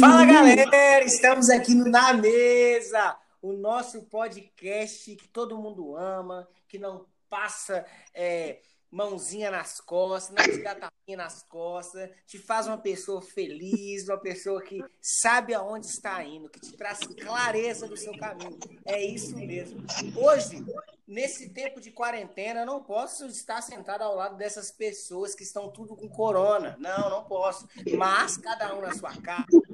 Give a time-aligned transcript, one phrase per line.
[0.00, 1.04] Fala, galera!
[1.04, 7.86] Estamos aqui no Na Mesa, o nosso podcast que todo mundo ama, que não passa
[8.12, 8.58] é,
[8.90, 14.18] mãozinha nas costas, não te dá tapinha nas costas, te faz uma pessoa feliz, uma
[14.18, 18.58] pessoa que sabe aonde está indo, que te traz clareza do seu caminho.
[18.84, 19.84] É isso mesmo.
[20.16, 20.64] Hoje,
[21.06, 25.70] nesse tempo de quarentena, eu não posso estar sentado ao lado dessas pessoas que estão
[25.70, 26.76] tudo com corona.
[26.80, 27.68] Não, não posso.
[27.96, 29.67] Mas cada um na sua casa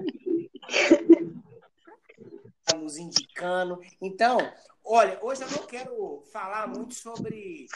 [2.95, 3.80] nos indicando.
[4.01, 4.39] Então,
[4.84, 7.67] olha, hoje eu não quero falar muito sobre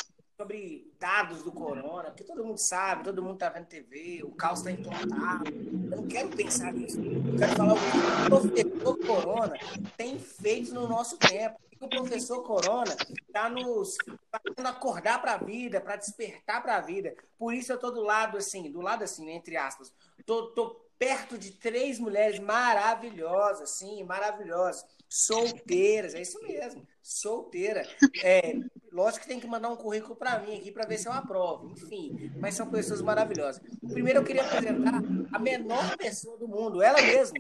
[0.41, 4.61] sobre dados do corona, porque todo mundo sabe, todo mundo está vendo TV, o caos
[4.61, 5.51] está implantado.
[5.51, 7.01] Eu não quero pensar nisso.
[7.01, 9.55] Eu quero falar o que o professor corona
[9.97, 11.59] tem feito no nosso tempo.
[11.81, 12.97] O professor corona
[13.27, 13.97] está nos
[14.31, 17.17] fazendo acordar para a vida, para despertar para a vida.
[17.37, 19.93] Por isso eu estou do lado assim, do lado assim, entre aspas.
[20.25, 27.87] Tô, tô perto de três mulheres maravilhosas, sim, maravilhosas solteiras, é isso mesmo, solteira.
[28.23, 28.55] É,
[28.93, 31.71] lógico que tem que mandar um currículo para mim aqui para ver se eu aprovo,
[31.71, 33.63] enfim, mas são pessoas maravilhosas.
[33.93, 37.39] Primeiro eu queria apresentar a menor pessoa do mundo, ela mesma,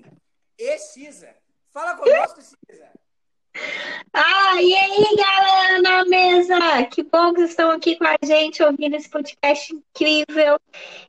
[0.58, 1.28] Excisa.
[1.72, 2.90] Fala conosco, Cisa.
[4.12, 6.84] Ah, e aí, galera na mesa?
[6.90, 10.58] Que bom que estão aqui com a gente ouvindo esse podcast incrível.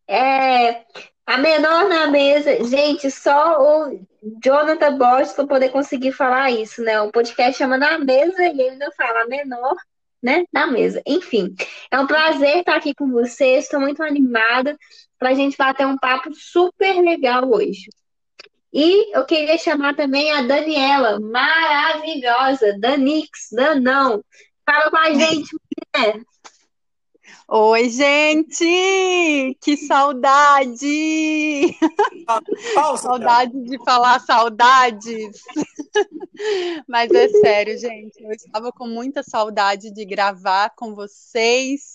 [0.07, 0.85] É,
[1.29, 3.99] a menor na mesa, gente, só o
[4.43, 6.99] Jonathan para poder conseguir falar isso, né?
[7.01, 9.75] O podcast chama Na Mesa e ele ainda fala menor,
[10.23, 10.43] né?
[10.51, 11.03] Na mesa.
[11.05, 11.53] Enfim,
[11.91, 13.65] é um prazer estar aqui com vocês.
[13.65, 14.75] Estou muito animada
[15.19, 17.89] para a gente bater um papo super legal hoje.
[18.73, 24.25] E eu queria chamar também a Daniela, maravilhosa, Danix, Danão.
[24.65, 25.55] Fala com a gente,
[25.95, 26.21] mulher.
[27.51, 29.57] Oi, gente!
[29.59, 31.75] Que saudade!
[32.95, 35.41] saudade de falar saudades.
[36.87, 38.23] Mas é sério, gente.
[38.23, 41.91] Eu estava com muita saudade de gravar com vocês.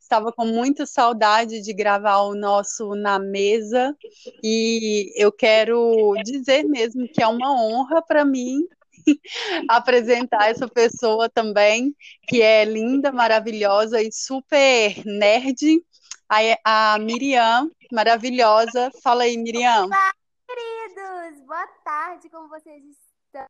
[0.00, 3.94] Estava com muita saudade de gravar o nosso Na Mesa.
[4.42, 8.66] E eu quero dizer mesmo que é uma honra para mim
[9.68, 11.94] apresentar essa pessoa também,
[12.26, 15.84] que é linda, maravilhosa e super nerd.
[16.28, 18.90] A, a Miriam, maravilhosa.
[19.02, 19.86] Fala aí, Miriam.
[19.86, 20.12] Olá,
[20.48, 21.46] queridos!
[21.46, 23.46] Boa tarde, como vocês estão?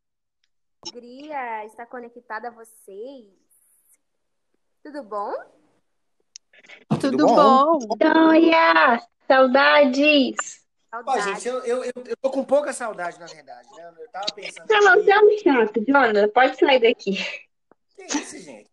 [0.86, 3.30] Alegria estar conectada a vocês.
[4.82, 5.32] Tudo bom?
[7.00, 7.78] Tudo, Tudo bom?
[7.78, 7.96] bom?
[8.02, 10.63] Olha, saudades!
[11.06, 13.92] Ó, gente, eu, eu, eu, tô com pouca saudade, na verdade, né?
[13.98, 14.66] Eu tava pensando.
[14.68, 16.28] Não, você é um chato, Jonathan.
[16.28, 17.16] Pode sair daqui.
[17.96, 18.70] Que isso, gente?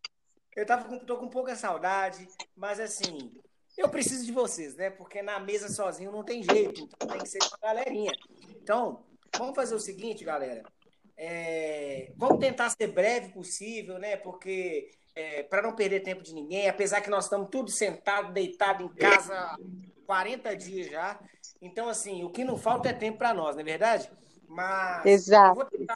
[0.56, 3.32] Eu tava com, tô com pouca saudade, mas assim,
[3.78, 4.90] eu preciso de vocês, né?
[4.90, 8.12] Porque na mesa sozinho não tem jeito, então tem que ser com a galerinha.
[8.62, 9.04] Então,
[9.38, 10.64] vamos fazer o seguinte, galera.
[11.18, 14.18] É, vamos tentar ser breve possível, né?
[14.18, 18.84] Porque é, para não perder tempo de ninguém, apesar que nós estamos tudo sentado, deitado
[18.84, 19.58] em casa
[20.12, 21.18] 40 dias já.
[21.62, 24.12] Então, assim, o que não falta é tempo para nós, não é verdade?
[24.46, 25.56] Mas Exato.
[25.56, 25.96] Vou tentar,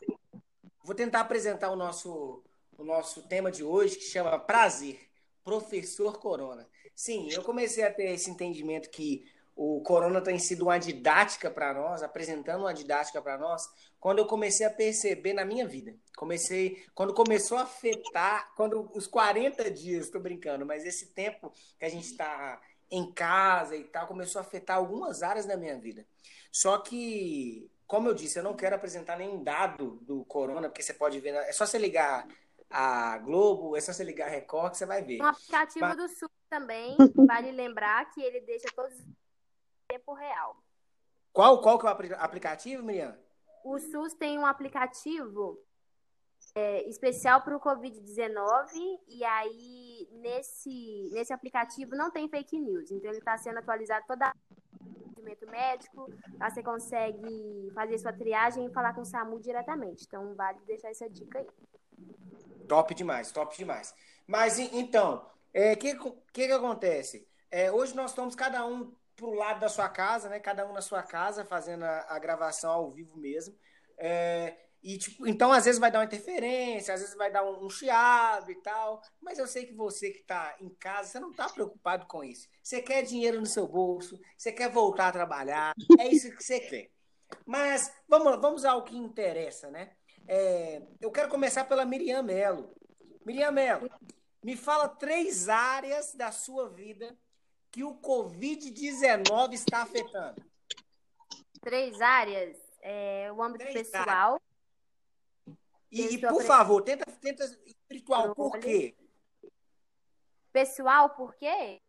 [0.82, 2.42] vou tentar apresentar o nosso,
[2.78, 5.02] o nosso tema de hoje, que chama Prazer,
[5.44, 6.66] Professor Corona.
[6.96, 11.74] Sim, eu comecei a ter esse entendimento que o Corona tem sido uma didática para
[11.74, 13.68] nós, apresentando uma didática para nós,
[14.00, 15.94] quando eu comecei a perceber na minha vida.
[16.16, 21.84] Comecei, quando começou a afetar, quando os 40 dias, estou brincando, mas esse tempo que
[21.84, 26.06] a gente está em casa e tal, começou a afetar algumas áreas da minha vida.
[26.52, 30.94] Só que, como eu disse, eu não quero apresentar nenhum dado do corona, porque você
[30.94, 32.28] pode ver, é só você ligar
[32.70, 35.22] a Globo, é só você ligar a Record que você vai ver.
[35.22, 35.98] Um aplicativo Mas...
[35.98, 36.96] do Sul também,
[37.28, 39.16] vale lembrar que ele deixa todos em
[39.88, 40.56] tempo real.
[41.34, 43.18] Qual, qual que é o aplicativo, Miriam?
[43.64, 45.60] O SUS tem um aplicativo
[46.56, 53.12] é, especial para o Covid-19 e aí nesse, nesse aplicativo não tem fake news, então
[53.12, 54.34] ele está sendo atualizado toda
[55.26, 56.10] atendimento médico,
[56.40, 60.06] lá você consegue fazer sua triagem e falar com o SAMU diretamente.
[60.08, 61.48] Então vale deixar essa dica aí.
[62.68, 63.94] Top demais, top demais.
[64.28, 67.28] Mas então, o é, que, que, que acontece?
[67.52, 70.40] É, hoje nós estamos cada um pro lado da sua casa, né?
[70.40, 73.56] Cada um na sua casa, fazendo a, a gravação ao vivo mesmo.
[73.98, 77.66] É, e, tipo, então, às vezes vai dar uma interferência, às vezes vai dar um,
[77.66, 79.02] um chiado e tal.
[79.20, 82.48] Mas eu sei que você que está em casa, você não está preocupado com isso.
[82.62, 86.60] Você quer dinheiro no seu bolso, você quer voltar a trabalhar, é isso que você
[86.60, 86.92] quer.
[87.48, 89.92] Mas vamos, vamos ao que interessa, né?
[90.28, 92.72] É, eu quero começar pela Miriam Melo.
[93.26, 93.90] Miriam Melo,
[94.44, 97.18] me fala três áreas da sua vida
[97.72, 100.46] que o Covid-19 está afetando.
[101.60, 102.56] Três áreas?
[102.84, 104.40] É, o âmbito Três pessoal.
[105.92, 108.96] E, e por favor, tenta, tenta espiritual, por quê?
[110.52, 111.82] Pessoal, por quê?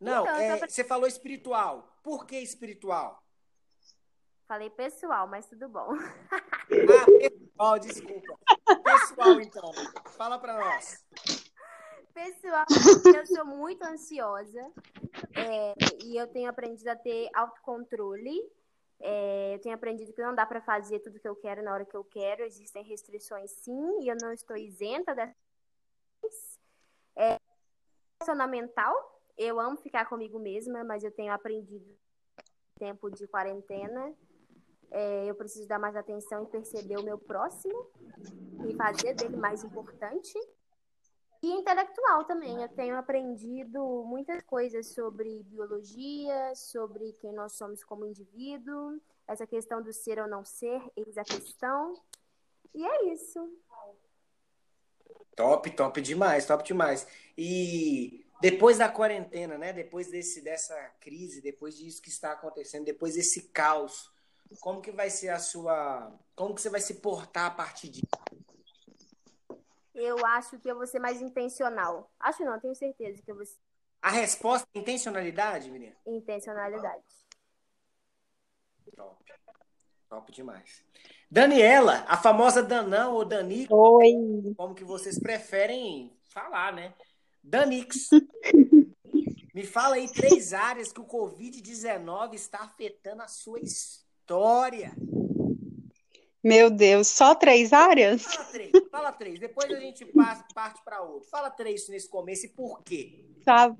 [0.00, 1.98] Não, então, é, você falou espiritual.
[2.02, 3.22] Por que espiritual?
[4.46, 5.90] Falei pessoal, mas tudo bom.
[6.30, 8.38] Ah, pessoal, desculpa.
[8.82, 9.70] Pessoal, então.
[10.16, 11.04] Fala para nós.
[12.12, 12.64] Pessoal,
[13.14, 14.72] eu sou muito ansiosa
[15.36, 15.74] é,
[16.04, 18.42] e eu tenho aprendido a ter autocontrole.
[19.00, 21.84] É, eu tenho aprendido que não dá para fazer tudo que eu quero na hora
[21.84, 22.44] que eu quero.
[22.44, 26.60] Existem restrições, sim, e eu não estou isenta dessas.
[27.16, 27.36] É,
[28.48, 28.94] mental.
[29.36, 31.98] Eu amo ficar comigo mesma, mas eu tenho aprendido
[32.78, 34.14] tempo de quarentena
[34.90, 37.86] é, eu preciso dar mais atenção e perceber o meu próximo
[38.68, 40.32] e fazer dele mais importante.
[41.42, 42.60] E intelectual também.
[42.60, 49.82] Eu tenho aprendido muitas coisas sobre biologia, sobre quem nós somos como indivíduo, essa questão
[49.82, 51.94] do ser ou não ser, eis a questão.
[52.74, 53.48] E é isso.
[55.34, 57.06] Top, top demais, top demais.
[57.38, 59.72] E depois da quarentena, né?
[59.72, 64.10] Depois desse, dessa crise, depois disso que está acontecendo, depois desse caos,
[64.60, 66.12] como que vai ser a sua.
[66.34, 68.06] Como que você vai se portar a partir disso?
[70.00, 72.10] Eu acho que eu vou ser mais intencional.
[72.18, 73.58] Acho não, tenho certeza que eu vou ser.
[74.00, 75.94] A resposta é intencionalidade, menina?
[76.06, 77.04] Intencionalidade.
[78.96, 79.24] Top.
[80.08, 80.82] Top demais.
[81.30, 83.70] Daniela, a famosa Danão ou Danix.
[83.70, 84.54] Oi.
[84.56, 86.94] Como que vocês preferem falar, né?
[87.42, 88.08] Danix.
[89.54, 94.92] Me fala aí três áreas que o Covid-19 está afetando a sua história.
[96.42, 98.22] Meu Deus, só três áreas?
[98.22, 99.38] Fala três, fala três.
[99.38, 100.04] Depois a gente
[100.54, 101.28] parte para outro.
[101.28, 103.24] Fala três nesse começo e por quê?
[103.44, 103.74] Tá,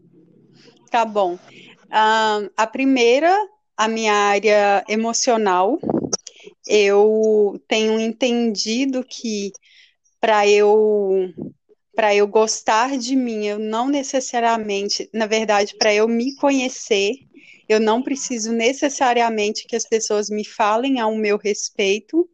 [0.91, 1.39] tá bom.
[1.91, 3.37] A primeira,
[3.77, 5.79] a minha área emocional.
[6.67, 9.53] Eu tenho entendido que
[10.21, 11.33] para eu
[11.95, 17.13] para eu gostar de mim, eu não necessariamente, na verdade, para eu me conhecer,
[17.69, 22.27] eu não preciso necessariamente que as pessoas me falem ao meu respeito.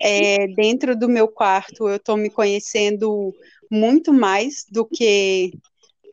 [0.00, 3.34] É, dentro do meu quarto, eu estou me conhecendo
[3.70, 5.52] muito mais do que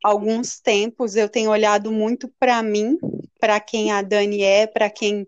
[0.03, 1.15] alguns tempos.
[1.15, 2.97] Eu tenho olhado muito para mim,
[3.39, 5.27] para quem a Dani é, para quem.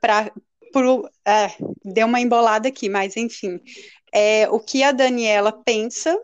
[0.00, 0.32] Pra,
[0.72, 1.50] pro, é,
[1.84, 3.60] deu uma embolada aqui, mas enfim.
[4.12, 6.18] É, o que a Daniela pensa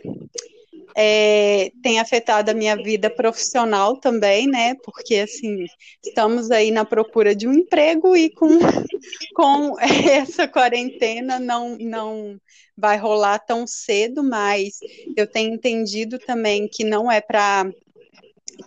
[1.00, 4.75] é, tem afetado a minha vida profissional também, né?
[4.83, 5.65] Porque assim
[6.05, 8.49] estamos aí na procura de um emprego e com,
[9.33, 12.37] com essa quarentena não não
[12.77, 14.81] vai rolar tão cedo, mas
[15.17, 17.71] eu tenho entendido também que não é para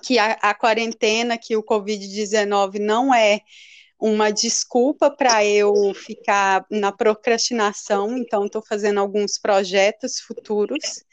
[0.02, 3.42] que a, a quarentena, que o Covid-19 não é
[4.00, 11.04] uma desculpa para eu ficar na procrastinação, então estou fazendo alguns projetos futuros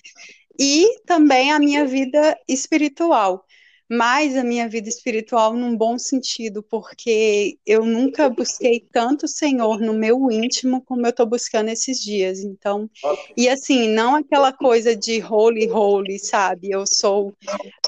[0.58, 3.44] e também a minha vida espiritual.
[3.90, 9.81] Mas a minha vida espiritual num bom sentido, porque eu nunca busquei tanto o Senhor
[9.81, 12.40] no meu íntimo como eu estou buscando esses dias.
[12.40, 12.90] Então,
[13.34, 16.70] e assim, não aquela coisa de holy, holy, sabe?
[16.70, 17.32] Eu sou.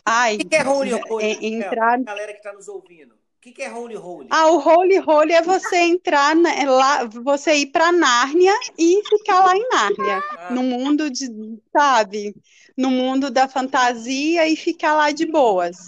[0.03, 1.25] Ai, o que é holy, holy?
[1.27, 2.03] É, entrar...
[2.03, 3.20] Galera que está nos ouvindo.
[3.41, 4.27] O que, que, é holy holy?
[4.29, 9.01] Ah, o holy holy é você entrar na, é lá, você ir para Nárnia e
[9.09, 10.53] ficar lá em Nárnia, ah.
[10.53, 11.27] no mundo de,
[11.73, 12.37] sabe,
[12.77, 15.79] no mundo da fantasia e ficar lá de boas.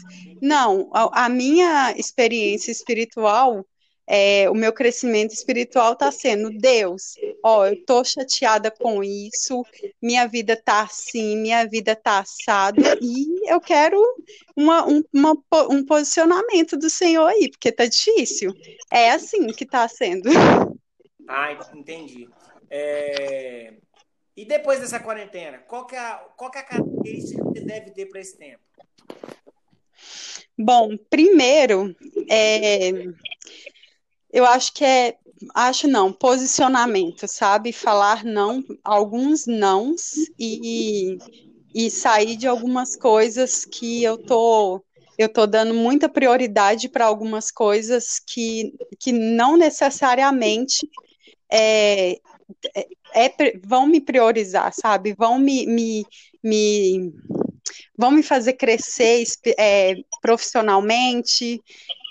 [0.41, 3.67] Não, a, a minha experiência espiritual
[4.15, 9.65] é, o meu crescimento espiritual está sendo Deus, ó, eu tô chateada com isso,
[10.03, 13.99] minha vida tá assim, minha vida tá assada, e eu quero
[14.55, 15.35] uma, um, uma,
[15.71, 18.53] um posicionamento do Senhor aí, porque tá difícil.
[18.93, 20.29] É assim que tá sendo.
[21.29, 22.29] Ah, entendi.
[22.69, 23.75] É...
[24.37, 27.65] E depois dessa quarentena, qual que é a, qual que é a característica que você
[27.65, 28.61] deve ter para esse tempo?
[30.59, 31.95] Bom, primeiro,
[32.29, 32.91] é,
[34.33, 35.17] eu acho que é,
[35.55, 37.73] acho não, posicionamento, sabe?
[37.73, 41.19] Falar não, alguns nãos e,
[41.75, 44.83] e sair de algumas coisas que eu tô
[45.19, 50.89] eu tô dando muita prioridade para algumas coisas que, que não necessariamente
[51.51, 52.19] é,
[52.75, 55.13] é, é, vão me priorizar, sabe?
[55.13, 56.07] Vão me, me,
[56.43, 57.13] me
[57.97, 59.25] vão me fazer crescer
[59.59, 61.61] é, profissionalmente,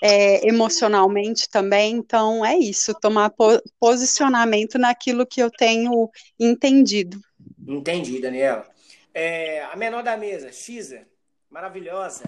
[0.02, 1.96] é, emocionalmente também.
[1.96, 7.20] Então, é isso, tomar po posicionamento naquilo que eu tenho entendido.
[7.66, 8.66] Entendi, Daniela.
[9.14, 11.06] É, a menor da mesa, Xisa,
[11.50, 12.24] maravilhosa.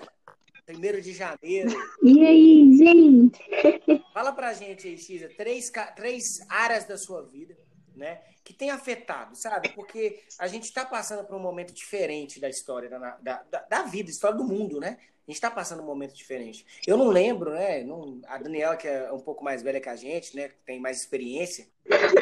[0.66, 1.70] Primeiro de janeiro.
[2.02, 3.38] E aí, gente?
[4.14, 7.54] Fala pra gente aí, Xisa, três, três áreas da sua vida,
[7.94, 8.20] né?
[8.44, 9.70] Que tem afetado, sabe?
[9.70, 14.10] Porque a gente está passando por um momento diferente da história, da, da, da vida,
[14.10, 14.98] história do mundo, né?
[15.26, 16.66] A gente está passando um momento diferente.
[16.86, 17.82] Eu não lembro, né?
[17.82, 20.50] Não, a Daniela, que é um pouco mais velha que a gente, né?
[20.66, 21.66] Tem mais experiência.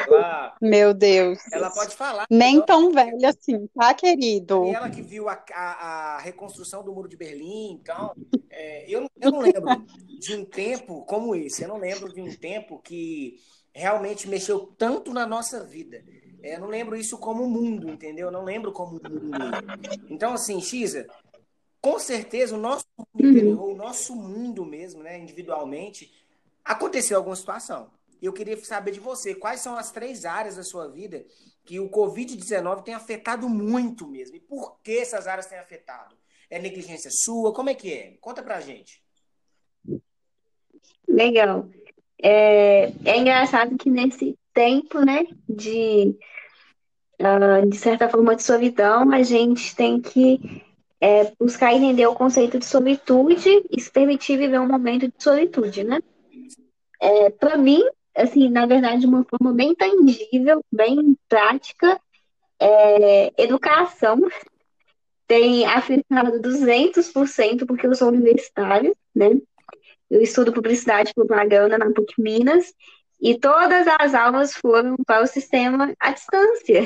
[0.07, 1.37] Ela, Meu Deus.
[1.51, 2.25] Ela pode falar.
[2.29, 4.61] Nem então, tão velha assim, tá, querido?
[4.61, 8.15] Daniela que viu a, a, a reconstrução do Muro de Berlim, então.
[8.49, 9.85] É, eu, eu não lembro
[10.19, 11.63] de um tempo como esse.
[11.63, 13.37] Eu não lembro de um tempo que
[13.73, 16.03] realmente mexeu tanto na nossa vida.
[16.41, 18.27] É, eu não lembro isso como mundo, entendeu?
[18.27, 19.37] Eu não lembro como mundo.
[20.09, 21.07] Então, assim, Xisa,
[21.81, 23.29] com certeza o nosso mundo uhum.
[23.29, 26.13] interior, o nosso mundo mesmo, né, individualmente,
[26.63, 27.89] aconteceu alguma situação.
[28.21, 31.25] Eu queria saber de você, quais são as três áreas da sua vida
[31.65, 34.35] que o Covid-19 tem afetado muito mesmo?
[34.35, 36.15] E por que essas áreas têm afetado?
[36.49, 37.53] É negligência sua?
[37.53, 38.17] Como é que é?
[38.21, 39.03] Conta pra gente.
[41.07, 41.67] Legal.
[42.25, 46.15] É, é engraçado que nesse tempo, né, de,
[47.19, 50.63] uh, de certa forma de solidão, a gente tem que
[51.01, 55.83] é buscar entender o conceito de solitude e se permitir viver um momento de solitude,
[55.83, 55.99] né?
[57.01, 57.83] É, para mim,
[58.15, 61.99] assim, na verdade, de uma forma bem tangível, bem prática,
[62.57, 64.17] é, educação
[65.27, 69.41] tem afetado 200% porque eu sou universitária, né?
[70.09, 72.73] Eu estudo publicidade e propaganda na PUC Minas
[73.21, 76.83] e todas as aulas foram para o sistema à distância.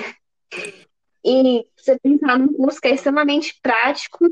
[1.25, 4.29] E você pensar num curso que é extremamente prático,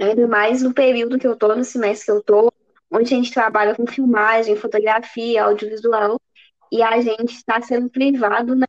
[0.00, 2.52] ainda mais no período que eu estou, no semestre que eu estou,
[2.90, 6.20] onde a gente trabalha com filmagem, fotografia, audiovisual,
[6.70, 8.66] e a gente está sendo privado, né,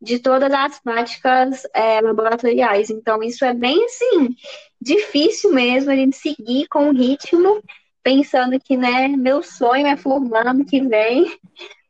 [0.00, 2.90] de todas as práticas é, laboratoriais.
[2.90, 4.34] Então, isso é bem, assim,
[4.80, 7.62] difícil mesmo a gente seguir com o ritmo,
[8.08, 11.38] pensando que, né, meu sonho é formar ano que vem,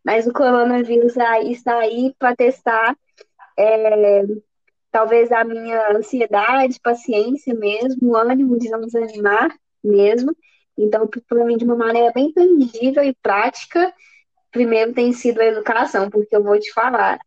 [0.04, 1.16] mas o coronavírus
[1.48, 2.96] está aí para testar
[3.56, 4.24] é,
[4.90, 10.34] talvez a minha ansiedade, paciência mesmo, ânimo de não desanimar mesmo.
[10.76, 13.94] Então, para mim, de uma maneira bem tangível e prática,
[14.50, 17.20] primeiro tem sido a educação, porque eu vou te falar.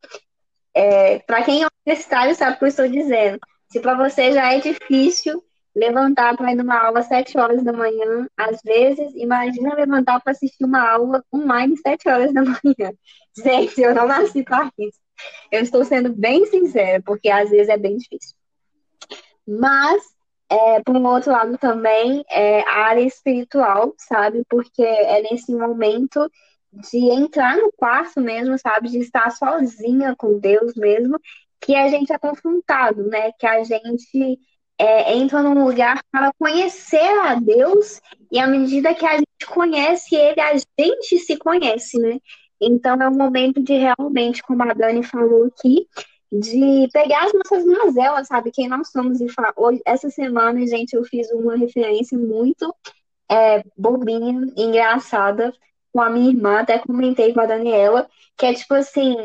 [0.75, 3.39] É, para quem é universitário sabe o que eu estou dizendo.
[3.69, 5.41] Se para você já é difícil
[5.75, 10.31] levantar para ir numa aula às 7 horas da manhã, às vezes, imagina levantar para
[10.31, 12.93] assistir uma aula online às 7 horas da manhã.
[13.37, 14.99] Gente, eu não nasci para isso.
[15.51, 18.35] Eu estou sendo bem sincera, porque às vezes é bem difícil.
[19.47, 20.03] Mas,
[20.49, 24.43] é, por um outro lado também, é a área espiritual, sabe?
[24.49, 26.29] Porque é nesse momento
[26.73, 28.89] de entrar no quarto mesmo, sabe?
[28.89, 31.19] De estar sozinha com Deus mesmo,
[31.59, 33.31] que a gente é confrontado, né?
[33.33, 34.39] Que a gente
[34.81, 40.15] é, entra num lugar para conhecer a Deus, e à medida que a gente conhece
[40.15, 42.17] Ele, a gente se conhece, né?
[42.59, 45.88] Então é um momento de realmente, como a Dani falou aqui,
[46.31, 48.50] de pegar as nossas mazelas, sabe?
[48.51, 49.21] Quem nós somos.
[49.21, 52.73] E Hoje, essa semana, gente, eu fiz uma referência muito
[53.29, 55.53] é, bobinha, engraçada
[55.93, 59.15] com a minha irmã, até comentei com a Daniela, que é tipo assim,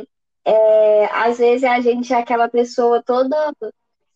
[0.44, 3.54] é, às vezes a gente é aquela pessoa toda.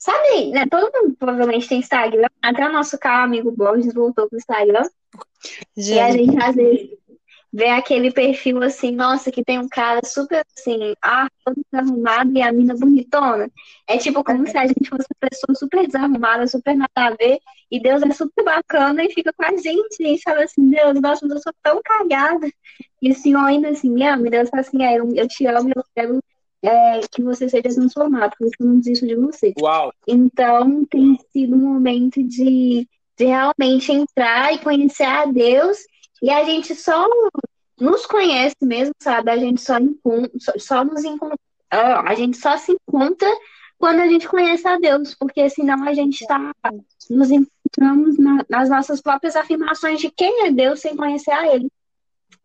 [0.00, 0.64] Sabe, né?
[0.66, 2.26] Todo mundo provavelmente tem Instagram.
[2.40, 4.88] Até o nosso caro amigo Borges voltou pro Instagram.
[5.76, 5.94] Gente.
[5.94, 6.90] E a gente, às vezes,
[7.52, 12.40] ver aquele perfil assim, nossa, que tem um cara super assim, ah, todo desarrumado e
[12.40, 13.50] a mina bonitona.
[13.86, 17.38] É tipo como se a gente fosse uma pessoa super desarrumada, super nada a ver,
[17.70, 21.26] e Deus é super bacana e fica com a gente, e fala assim, Deus, nossa,
[21.26, 22.50] mas eu sou tão cagada.
[23.02, 25.70] E o Senhor ainda assim, me ama, Deus fala assim, é, eu, eu te amo,
[25.76, 26.20] eu quero
[26.62, 29.52] é, que você seja transformado, por isso eu não desisto de você.
[29.60, 29.92] Uau.
[30.06, 32.86] Então tem sido um momento de,
[33.16, 35.78] de realmente entrar e conhecer a Deus
[36.22, 37.08] e a gente só
[37.80, 39.30] nos conhece mesmo, sabe?
[39.30, 39.74] A gente só,
[40.38, 41.38] só, só nos encontra,
[41.70, 43.28] a gente só se encontra
[43.78, 46.52] quando a gente conhece a Deus, porque senão a gente está
[47.08, 51.70] nos encontramos na, nas nossas próprias afirmações de quem é Deus sem conhecer a Ele.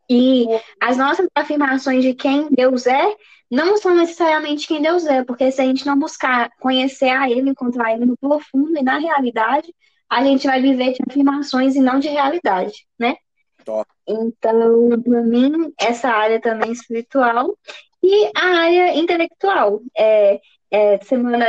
[0.09, 0.45] E
[0.81, 3.15] as nossas afirmações de quem Deus é
[3.49, 7.49] não são necessariamente quem Deus é, porque se a gente não buscar conhecer a Ele,
[7.49, 9.73] encontrar Ele no profundo e na realidade,
[10.09, 13.15] a gente vai viver de afirmações e não de realidade, né?
[13.63, 13.89] Top.
[14.07, 17.57] Então, para mim, essa área também espiritual
[18.03, 19.81] e a área intelectual.
[19.97, 21.45] É, é semana,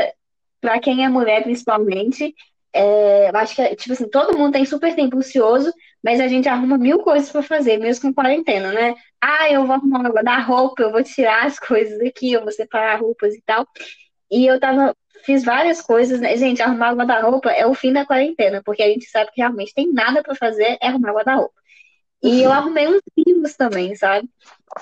[0.61, 2.35] para quem é mulher, principalmente,
[2.73, 5.73] é, eu acho que, tipo assim, todo mundo tem super tempo ocioso,
[6.03, 8.95] mas a gente arruma mil coisas para fazer, mesmo com quarentena, né?
[9.21, 12.53] Ah, eu vou arrumar, vou dar roupa, eu vou tirar as coisas aqui, eu vou
[12.53, 13.67] separar roupas e tal.
[14.31, 16.37] E eu tava, fiz várias coisas, né?
[16.37, 19.93] Gente, arrumar guarda-roupa é o fim da quarentena, porque a gente sabe que realmente tem
[19.93, 21.55] nada para fazer, é arrumar guarda-roupa.
[22.23, 24.29] E eu arrumei uns livros livros também, sabe?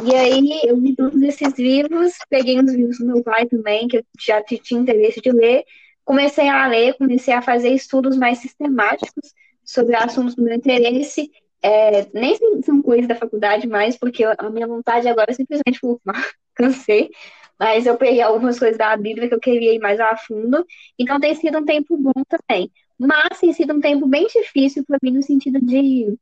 [0.02, 3.99] E aí eu li todos esses livros, peguei os livros do meu pai também, que
[3.99, 5.64] eu já tinha interesse de ler,
[6.04, 9.33] comecei a ler, comecei a fazer estudos mais sistemáticos
[9.64, 11.30] sobre assuntos do meu interesse.
[11.62, 16.30] É, nem são coisas da faculdade mais, porque a minha vontade agora é simplesmente fumar,
[16.54, 17.11] cansei.
[17.59, 20.66] Mas eu peguei algumas coisas da Bíblia que eu queria ir mais a fundo.
[20.99, 22.71] Então tem sido um tempo bom também.
[22.99, 26.16] Mas tem sido um tempo bem difícil para mim no sentido de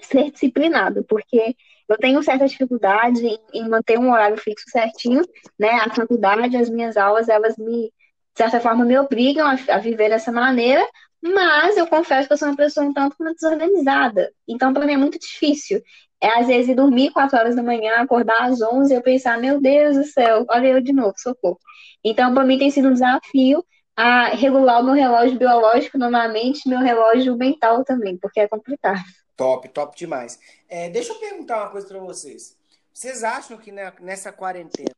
[0.00, 1.54] ser disciplinado, porque
[1.88, 5.22] eu tenho certa dificuldade em, em, manter um horário fixo certinho,
[5.58, 5.70] né?
[5.70, 7.92] A faculdade, as minhas aulas, elas me, de
[8.36, 10.86] certa forma, me obrigam a, a viver dessa maneira,
[11.22, 14.32] mas eu confesso que eu sou uma pessoa um tanto desorganizada.
[14.48, 15.82] Então, para mim é muito difícil.
[16.20, 19.60] É, às vezes, dormir 4 horas da manhã, acordar às 11 e eu pensar, meu
[19.60, 21.58] Deus do céu, olha eu de novo, socorro.
[22.04, 23.64] Então, para mim tem sido um desafio
[23.96, 29.02] a regular o meu relógio biológico novamente, meu relógio mental também, porque é complicado.
[29.36, 30.38] Top, top demais.
[30.68, 32.56] É, deixa eu perguntar uma coisa para vocês.
[32.92, 34.94] Vocês acham que nessa quarentena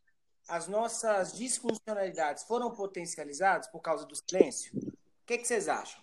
[0.49, 4.73] as nossas disfuncionalidades foram potencializadas por causa do silêncio?
[4.77, 6.01] O que, que vocês acham?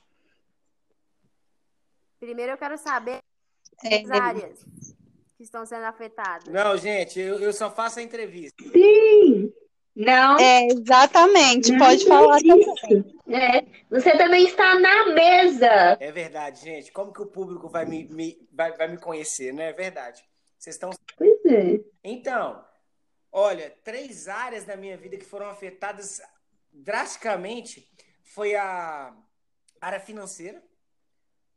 [2.19, 3.19] Primeiro eu quero saber
[3.83, 4.65] é, as áreas
[5.37, 6.53] que estão sendo afetadas.
[6.53, 8.61] Não, gente, eu, eu só faço a entrevista.
[8.63, 9.53] Sim!
[9.95, 10.39] Não.
[10.39, 13.19] É, exatamente, não pode falar também.
[13.27, 15.97] É, você também está na mesa.
[15.99, 16.91] É verdade, gente.
[16.91, 19.69] Como que o público vai me, me vai, vai me conhecer, né?
[19.69, 20.23] É verdade.
[20.57, 20.91] Vocês estão.
[21.17, 21.81] Pois é.
[22.03, 22.63] Então,
[23.31, 26.21] olha, três áreas da minha vida que foram afetadas
[26.71, 27.89] drasticamente
[28.23, 29.13] foi a
[29.81, 30.63] área financeira,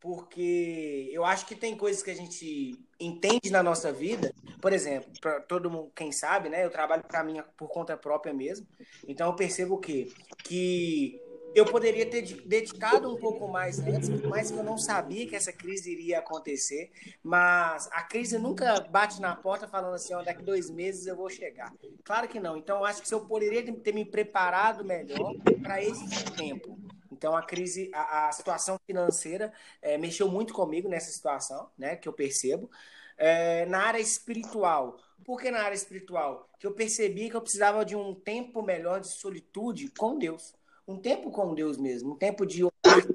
[0.02, 4.34] porque eu acho que tem coisas que a gente entende na nossa vida.
[4.60, 6.64] Por exemplo, para todo mundo, quem sabe, né?
[6.64, 8.66] Eu trabalho para mim por conta própria mesmo.
[9.06, 10.08] Então eu percebo o quê?
[10.42, 11.20] Que
[11.54, 15.92] eu poderia ter dedicado um pouco mais antes, mas eu não sabia que essa crise
[15.92, 16.90] iria acontecer.
[17.22, 21.30] Mas a crise nunca bate na porta falando assim, ó, daqui dois meses eu vou
[21.30, 21.72] chegar.
[22.02, 22.56] Claro que não.
[22.56, 26.76] Então eu acho que eu poderia ter me preparado melhor para esse tempo.
[27.22, 31.94] Então a crise, a, a situação financeira é, mexeu muito comigo nessa situação, né?
[31.94, 32.68] Que eu percebo.
[33.16, 34.98] É, na área espiritual.
[35.24, 36.50] Por que na área espiritual?
[36.58, 40.52] Que eu percebi que eu precisava de um tempo melhor de solitude com Deus.
[40.84, 42.64] Um tempo com Deus mesmo, um tempo de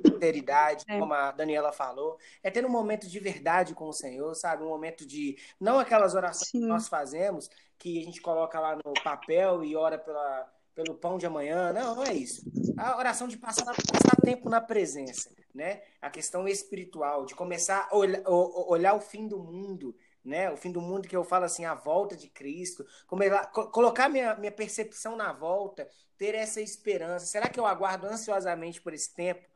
[0.02, 0.98] sinceridade, é.
[0.98, 4.64] como a Daniela falou, é ter um momento de verdade com o Senhor, sabe?
[4.64, 5.38] Um momento de.
[5.60, 6.62] Não aquelas orações Sim.
[6.62, 11.18] que nós fazemos, que a gente coloca lá no papel e ora pela, pelo pão
[11.18, 11.74] de amanhã.
[11.74, 12.44] Não, não é isso.
[12.78, 15.82] A oração de passar, passar tempo na presença, né?
[16.00, 20.52] A questão espiritual, de começar a olhar, olhar o fim do mundo, né?
[20.52, 22.86] O fim do mundo que eu falo assim, a volta de Cristo,
[23.72, 27.26] colocar minha, minha percepção na volta, ter essa esperança.
[27.26, 29.48] Será que eu aguardo ansiosamente por esse tempo,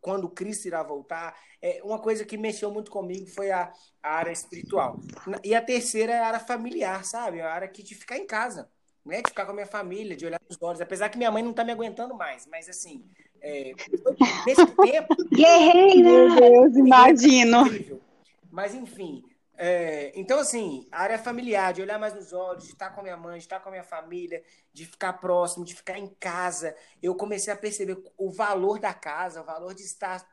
[0.00, 1.38] quando Cristo irá voltar?
[1.60, 3.70] É, uma coisa que mexeu muito comigo foi a,
[4.02, 4.98] a área espiritual.
[5.42, 7.42] E a terceira é a área familiar, sabe?
[7.42, 8.70] A área que de ficar em casa
[9.04, 11.42] né, de ficar com a minha família, de olhar nos olhos, apesar que minha mãe
[11.42, 13.04] não está me aguentando mais, mas assim,
[13.40, 13.72] é,
[14.46, 15.14] nesse tempo.
[15.30, 16.02] Guerreira!
[16.02, 18.00] Meu Deus, imagino.
[18.50, 19.22] Mas enfim,
[19.56, 23.02] é, então assim, a área familiar, de olhar mais nos olhos, de estar com a
[23.02, 26.74] minha mãe, de estar com a minha família, de ficar próximo, de ficar em casa,
[27.02, 30.26] eu comecei a perceber o valor da casa, o valor de estar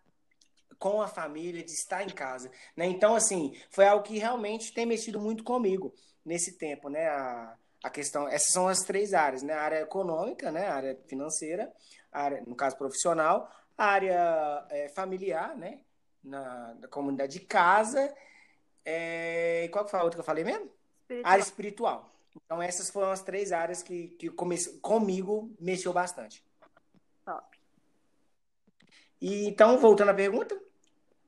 [0.79, 2.85] com a família, de estar em casa, né?
[2.87, 5.93] Então assim, foi algo que realmente tem mexido muito comigo
[6.25, 7.07] nesse tempo, né?
[7.07, 9.53] A, a questão, essas são as três áreas, né?
[9.53, 10.67] A área econômica, né?
[10.67, 11.71] A área financeira,
[12.11, 15.81] área, no caso profissional, a área é, familiar, né?
[16.23, 18.13] Na, na, comunidade de casa.
[18.85, 20.69] É, qual que foi a outra que eu falei mesmo?
[21.09, 21.31] Espiritual.
[21.31, 22.11] Área espiritual.
[22.35, 26.43] Então, essas foram as três áreas que, que comece, comigo mexeu bastante.
[27.25, 27.59] Top.
[29.19, 30.57] E, então, voltando à pergunta,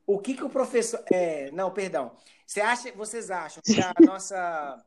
[0.05, 1.03] o que, que o professor.
[1.11, 2.15] É, não, perdão.
[2.45, 4.83] Você acha, vocês acham que a nossa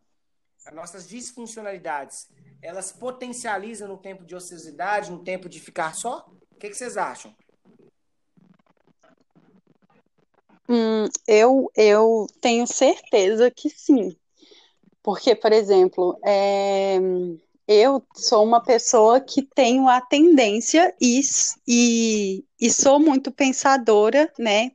[0.66, 2.28] as nossas disfuncionalidades,
[2.60, 6.26] elas potencializam no tempo de ociosidade, no tempo de ficar só?
[6.50, 7.34] O que, que vocês acham?
[10.68, 14.16] Hum, eu, eu tenho certeza que sim.
[15.02, 16.98] Porque, por exemplo, é,
[17.68, 21.20] eu sou uma pessoa que tenho a tendência e,
[21.68, 24.72] e, e sou muito pensadora, né?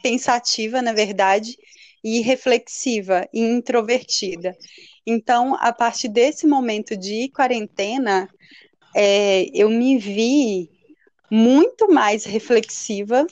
[0.00, 1.56] Pensativa, na verdade,
[2.04, 4.56] e reflexiva e introvertida.
[5.06, 8.28] Então, a partir desse momento de quarentena,
[8.94, 10.70] é, eu me vi
[11.30, 13.26] muito mais reflexiva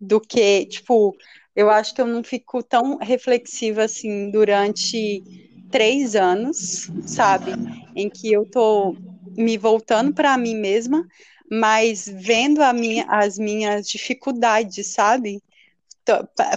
[0.00, 1.14] do que, tipo,
[1.54, 5.22] eu acho que eu não fico tão reflexiva assim durante
[5.70, 7.52] três anos, sabe?
[7.94, 8.96] Em que eu tô
[9.36, 11.06] me voltando para mim mesma,
[11.50, 15.42] mas vendo minha, as minhas dificuldades, sabe?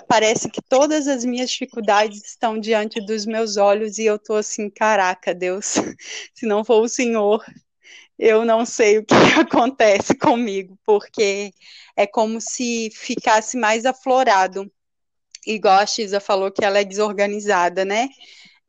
[0.08, 4.69] Parece que todas as minhas dificuldades estão diante dos meus olhos e eu tô assim,
[4.69, 5.75] caraca, Deus,
[6.34, 7.43] se não for o Senhor,
[8.17, 11.51] eu não sei o que acontece comigo, porque
[11.95, 14.71] é como se ficasse mais aflorado.
[15.45, 18.10] Igual a Xisa falou que ela é desorganizada, né?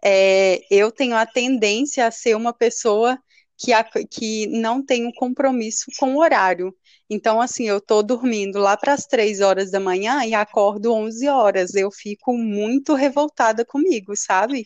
[0.05, 3.19] É, eu tenho a tendência a ser uma pessoa
[3.57, 6.75] que, a, que não tem um compromisso com o horário.
[7.09, 11.29] Então, assim, eu tô dormindo lá para as três horas da manhã e acordo 11
[11.29, 11.75] horas.
[11.75, 14.65] Eu fico muito revoltada comigo, sabe?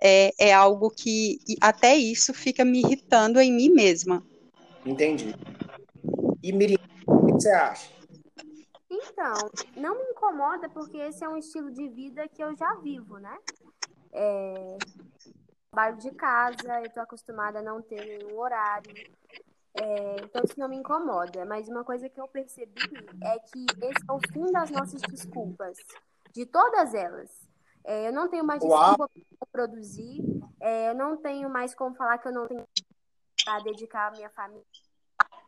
[0.00, 4.24] É, é algo que até isso fica me irritando em mim mesma.
[4.84, 5.34] Entendi.
[6.42, 7.90] E Miriam, o que você acha?
[8.90, 13.18] Então, não me incomoda porque esse é um estilo de vida que eu já vivo,
[13.18, 13.36] né?
[14.12, 14.78] É...
[15.72, 18.92] Trabalho de casa, eu tô acostumada a não ter nenhum horário.
[19.74, 22.82] É, então isso não me incomoda, mas uma coisa que eu percebi
[23.22, 25.76] é que esse é o fim das nossas desculpas,
[26.32, 27.30] de todas elas.
[27.84, 30.20] É, eu não tenho mais desculpa para produzir,
[30.60, 32.66] é, eu não tenho mais como falar que eu não tenho
[33.44, 34.66] para dedicar a minha família,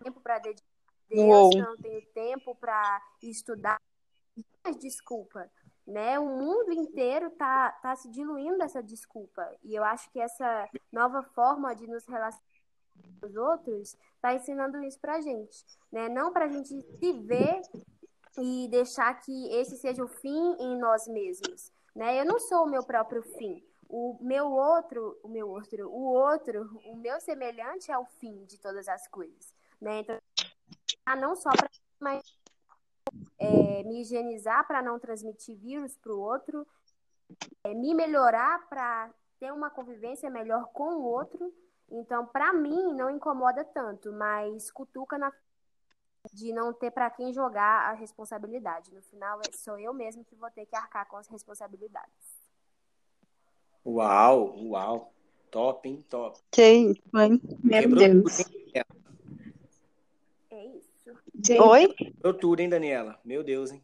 [0.04, 1.58] tempo para dedicar a Deus, Uou.
[1.58, 3.80] não tenho tempo para estudar.
[4.64, 5.50] Mas desculpa,
[5.86, 6.18] né?
[6.18, 9.48] O mundo inteiro tá, tá se diluindo essa desculpa.
[9.62, 12.42] E eu acho que essa nova forma de nos relacionar
[13.20, 16.08] com os outros está ensinando isso para a gente, né?
[16.08, 17.62] Não para a gente se ver
[18.38, 22.20] e deixar que esse seja o fim em nós mesmos, né?
[22.20, 23.62] Eu não sou o meu próprio fim.
[23.88, 28.58] O meu outro, o meu outro, o outro, o meu semelhante é o fim de
[28.58, 30.00] todas as coisas, né?
[30.00, 30.18] Então,
[31.18, 31.68] não só para
[32.00, 32.22] mas
[33.38, 36.66] é, me higienizar para não transmitir vírus para o outro,
[37.64, 41.52] é, me melhorar para ter uma convivência melhor com o outro
[41.92, 45.30] então, para mim, não incomoda tanto, mas cutuca na
[46.32, 48.94] de não ter para quem jogar a responsabilidade.
[48.94, 52.40] No final, é sou eu mesmo que vou ter que arcar com as responsabilidades.
[53.84, 55.12] Uau, uau.
[55.50, 56.02] Top, hein?
[56.08, 56.40] Top.
[56.50, 57.40] Que mãe.
[57.62, 58.38] Meu Quebrou Deus.
[58.38, 58.84] Hein,
[60.50, 60.91] é isso.
[61.50, 61.88] Oi?
[61.94, 63.18] Quebrou tudo, hein, Daniela?
[63.24, 63.82] Meu Deus, hein?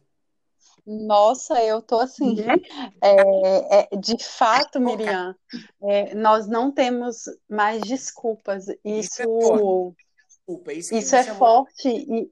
[0.85, 2.35] Nossa, eu tô assim.
[2.35, 2.55] Né?
[3.01, 5.35] É, é, de fato, Miriam,
[5.83, 8.65] é, nós não temos mais desculpas.
[8.83, 9.95] Isso, isso
[10.67, 12.31] é, isso, isso é forte e,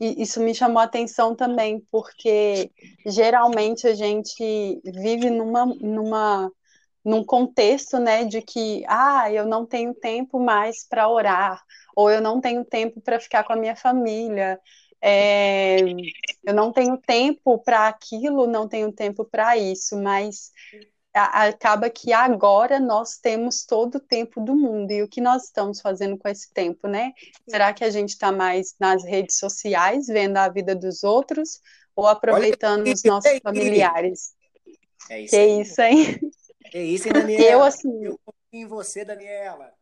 [0.00, 2.70] e, isso me chamou a atenção também, porque
[3.04, 6.50] geralmente a gente vive numa, numa,
[7.04, 11.62] num contexto né, de que ah, eu não tenho tempo mais para orar,
[11.94, 14.60] ou eu não tenho tempo para ficar com a minha família
[15.02, 15.78] é,
[16.44, 20.52] eu não tenho tempo para aquilo, não tenho tempo para isso, mas
[21.14, 24.90] a, acaba que agora nós temos todo o tempo do mundo.
[24.90, 27.12] E o que nós estamos fazendo com esse tempo, né?
[27.48, 31.60] Será que a gente está mais nas redes sociais, vendo a vida dos outros,
[31.96, 34.34] ou aproveitando os nossos familiares?
[35.08, 35.60] É isso, que aí.
[35.60, 36.20] isso, hein?
[36.72, 37.44] É isso, hein, Daniela?
[37.44, 38.04] Eu, assim...
[38.04, 38.20] Eu
[38.52, 39.72] em você, Daniela.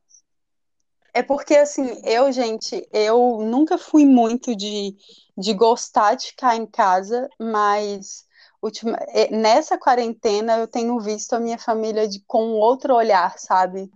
[1.18, 4.96] É porque, assim, eu, gente, eu nunca fui muito de,
[5.36, 8.24] de gostar de ficar em casa, mas
[8.62, 13.90] ultima, é, nessa quarentena eu tenho visto a minha família de, com outro olhar, sabe?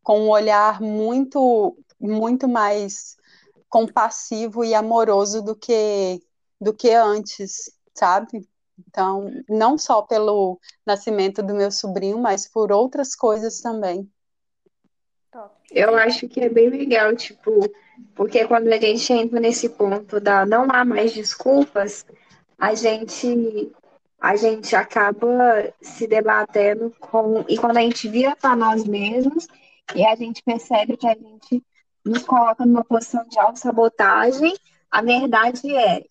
[0.00, 3.16] Com um olhar muito, muito mais
[3.68, 6.22] compassivo e amoroso do que,
[6.60, 8.48] do que antes, sabe?
[8.78, 14.08] Então, não só pelo nascimento do meu sobrinho, mas por outras coisas também.
[15.70, 17.70] Eu acho que é bem legal, tipo,
[18.14, 22.04] porque quando a gente entra nesse ponto da não há mais desculpas,
[22.58, 23.72] a gente
[24.20, 29.46] a gente acaba se debatendo com e quando a gente vira para nós mesmos
[29.94, 31.64] e a gente percebe que a gente
[32.04, 34.54] nos coloca numa posição de autossabotagem,
[34.90, 36.04] a verdade é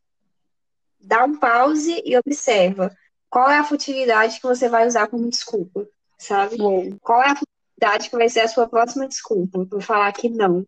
[1.01, 2.95] dá um pause e observa
[3.29, 6.57] qual é a futilidade que você vai usar como desculpa, sabe?
[7.01, 7.35] Qual é a
[7.79, 10.65] que vai ser a sua próxima desculpa por falar que não.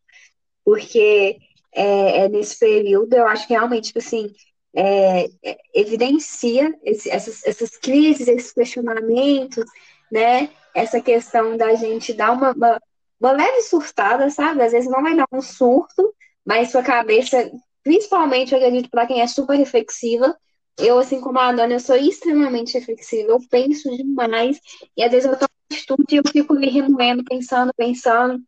[0.63, 1.37] Porque
[1.73, 4.33] é, é nesse período, eu acho que realmente, tipo assim,
[4.73, 9.65] é, é, evidencia esse, essas, essas crises, esses questionamentos,
[10.11, 10.49] né?
[10.73, 12.81] Essa questão da gente dar uma, uma,
[13.19, 14.61] uma leve surtada, sabe?
[14.63, 16.13] Às vezes não vai dar um surto,
[16.45, 17.51] mas sua cabeça,
[17.83, 20.35] principalmente, eu acredito, para quem é super reflexiva,
[20.79, 24.59] eu, assim como a Dona, eu sou extremamente reflexiva, eu penso demais,
[24.95, 28.41] e às vezes eu tô estudo e eu fico me remoendo, pensando, pensando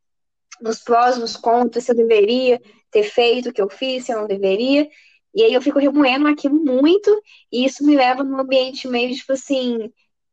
[0.62, 4.20] nos prós, nos contras, se eu deveria ter feito o que eu fiz, se eu
[4.20, 4.88] não deveria.
[5.34, 7.10] E aí eu fico remoendo aquilo muito,
[7.52, 9.92] e isso me leva num ambiente meio, tipo assim,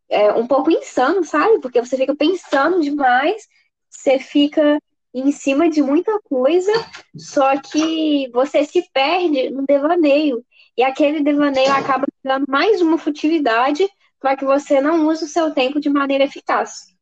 [0.09, 1.59] é, um pouco insano, sabe?
[1.61, 3.48] Porque você fica pensando demais,
[3.88, 4.79] você fica
[5.12, 6.72] em cima de muita coisa,
[7.16, 10.44] só que você se perde no devaneio.
[10.76, 13.88] E aquele devaneio acaba dando mais uma futilidade
[14.20, 16.94] para que você não use o seu tempo de maneira eficaz.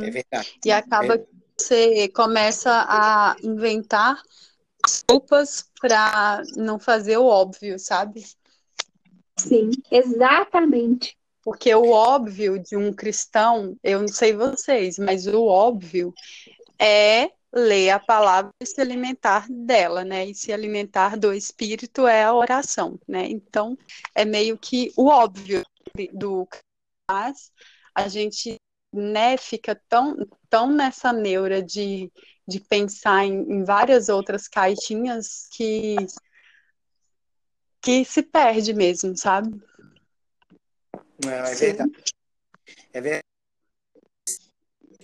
[0.00, 0.58] É verdade.
[0.64, 1.18] E acaba é.
[1.18, 1.26] que
[1.58, 4.22] você começa a inventar
[4.84, 8.24] desculpas para não fazer o óbvio, sabe?
[9.38, 11.16] Sim, exatamente.
[11.42, 16.12] Porque o óbvio de um cristão, eu não sei vocês, mas o óbvio
[16.78, 20.26] é ler a palavra e se alimentar dela, né?
[20.26, 23.26] E se alimentar do espírito é a oração, né?
[23.28, 23.78] Então,
[24.14, 25.64] é meio que o óbvio
[26.12, 26.48] do
[27.08, 27.52] mas
[27.94, 28.56] a gente
[28.92, 30.16] né, fica tão,
[30.48, 32.10] tão nessa neura de,
[32.46, 36.06] de pensar em, em várias outras caixinhas que
[37.80, 39.62] que se perde mesmo, sabe?
[41.24, 41.66] Não, é Sim.
[41.66, 41.92] verdade.
[42.92, 43.22] É verdade.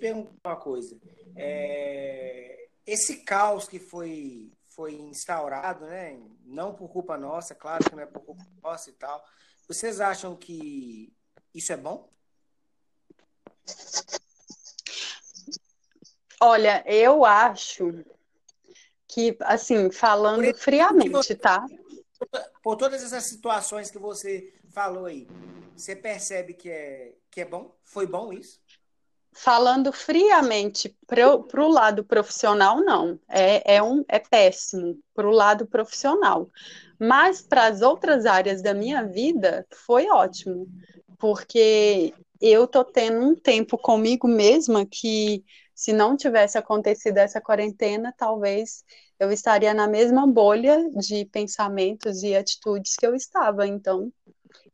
[0.01, 0.99] Perguntar uma coisa.
[1.37, 2.69] É...
[2.85, 6.21] Esse caos que foi, foi instaurado, né?
[6.45, 9.25] Não por culpa nossa, claro que não é por culpa nossa e tal.
[9.73, 11.11] Vocês acham que
[11.55, 12.07] isso é bom?
[16.39, 18.05] Olha, eu acho
[19.09, 21.65] que, assim, falando friamente, você, tá?
[22.63, 25.27] Por todas essas situações que você falou aí,
[25.75, 27.75] você percebe que é, que é bom?
[27.83, 28.61] Foi bom isso?
[29.35, 33.19] Falando friamente para o lado profissional, não.
[33.29, 36.51] É, é, um, é péssimo para o lado profissional.
[36.99, 40.67] Mas para as outras áreas da minha vida, foi ótimo.
[41.19, 48.15] Porque eu tô tendo um tempo comigo mesma que se não tivesse acontecido essa quarentena,
[48.17, 48.85] talvez
[49.19, 53.67] eu estaria na mesma bolha de pensamentos e atitudes que eu estava.
[53.67, 54.13] Então,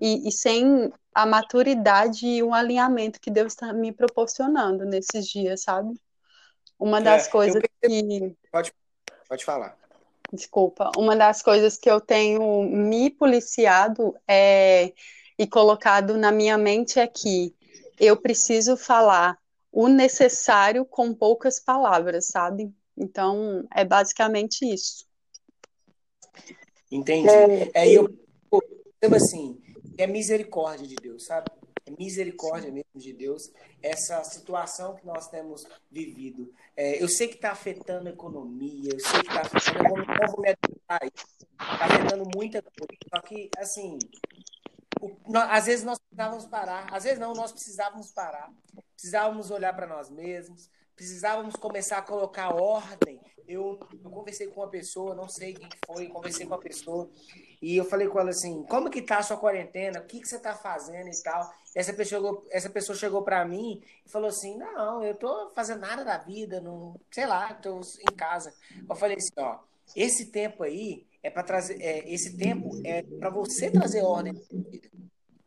[0.01, 5.63] e, e sem a maturidade e o alinhamento que Deus está me proporcionando nesses dias,
[5.63, 6.01] sabe?
[6.79, 8.37] Uma das é, coisas que.
[8.53, 8.73] Pode,
[9.29, 9.77] pode falar.
[10.33, 10.93] Desculpa.
[10.97, 14.93] Uma das coisas que eu tenho me policiado é,
[15.39, 17.55] e colocado na minha mente é que
[17.99, 19.39] eu preciso falar
[19.73, 22.73] o necessário com poucas palavras, sabe?
[22.97, 25.07] Então, é basicamente isso.
[26.91, 27.29] Entendi.
[27.29, 28.09] É, é eu
[29.01, 29.61] percebo assim,
[29.99, 31.51] é misericórdia de Deus, sabe?
[31.85, 33.51] É misericórdia mesmo de Deus
[33.83, 36.53] essa situação que nós temos vivido.
[36.77, 40.33] É, eu sei que está afetando a economia, eu sei que está afetando, eu não
[40.33, 41.01] vou me adiantar
[41.61, 42.87] está afetando muita coisa.
[43.15, 43.99] Só que, assim,
[45.51, 48.53] às vezes nós precisávamos parar, às vezes não, nós precisávamos parar,
[48.95, 53.21] precisávamos olhar para nós mesmos, precisávamos começar a colocar ordem.
[53.47, 57.09] Eu, eu conversei com uma pessoa, não sei quem foi, conversei com a pessoa
[57.63, 60.01] e eu falei com ela assim: como que tá a sua quarentena?
[60.01, 61.51] O que, que você tá fazendo e tal?
[61.75, 65.81] Essa pessoa chegou, essa pessoa chegou para mim e falou assim: não, eu tô fazendo
[65.81, 68.53] nada da vida, não, sei lá, tô em casa.
[68.87, 69.61] Eu falei assim: ó,
[69.97, 74.41] esse tempo aí é para trazer, é, esse tempo é para você trazer ordem na
[74.61, 74.91] vida,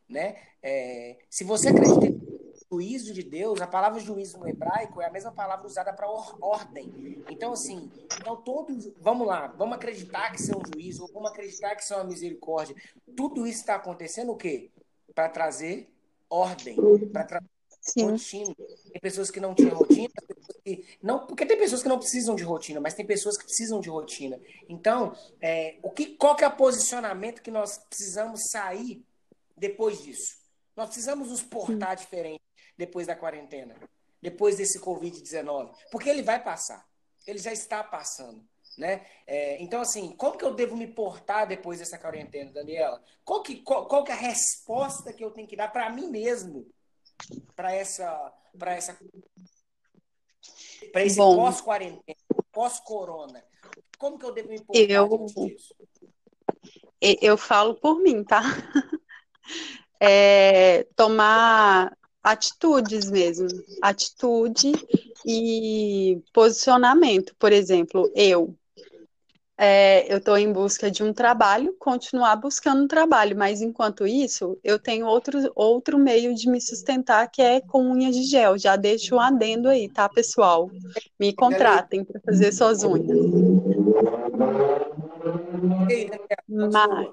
[0.09, 0.37] né?
[0.63, 2.31] É, se você acredita
[2.71, 7.21] juízo de Deus, a palavra juízo no hebraico é a mesma palavra usada para ordem.
[7.29, 11.75] Então, assim, então todos, vamos lá, vamos acreditar que isso é um juízo, vamos acreditar
[11.75, 12.73] que isso é uma misericórdia.
[13.15, 14.69] Tudo isso está acontecendo o quê?
[15.13, 15.89] Para trazer
[16.29, 16.77] ordem,
[17.12, 17.49] para trazer
[17.99, 18.55] rotina.
[18.55, 20.13] Tem pessoas que não tinham rotina,
[20.63, 23.81] que, não, porque tem pessoas que não precisam de rotina, mas tem pessoas que precisam
[23.81, 24.39] de rotina.
[24.69, 29.03] Então, é, o que, qual que é o posicionamento que nós precisamos sair
[29.57, 30.39] depois disso?
[30.73, 32.05] Nós precisamos nos portar Sim.
[32.05, 32.41] diferente
[32.82, 33.76] depois da quarentena,
[34.20, 36.84] depois desse Covid-19, porque ele vai passar,
[37.28, 38.44] ele já está passando.
[38.76, 39.06] Né?
[39.28, 43.04] É, então, assim, como que eu devo me portar depois dessa quarentena, Daniela?
[43.24, 46.10] Qual que, qual, qual que é a resposta que eu tenho que dar para mim
[46.10, 46.65] mesmo
[47.56, 48.98] para essa, para essa,
[50.91, 52.17] para esse pós-quarentena,
[52.52, 53.44] pós-corona?
[54.00, 55.76] Como que eu devo me portar eu, disso?
[57.00, 58.41] Eu falo por mim, tá?
[60.04, 63.47] É, tomar atitudes mesmo,
[63.81, 64.71] atitude
[65.25, 67.36] e posicionamento.
[67.38, 68.55] Por exemplo, eu
[69.63, 74.57] é, eu estou em busca de um trabalho, continuar buscando um trabalho, mas enquanto isso,
[74.63, 78.57] eu tenho outro, outro meio de me sustentar que é com unha de gel.
[78.57, 80.71] Já deixo um adendo aí, tá, pessoal?
[81.19, 83.19] Me contratem para fazer suas unhas.
[86.49, 87.10] Mas,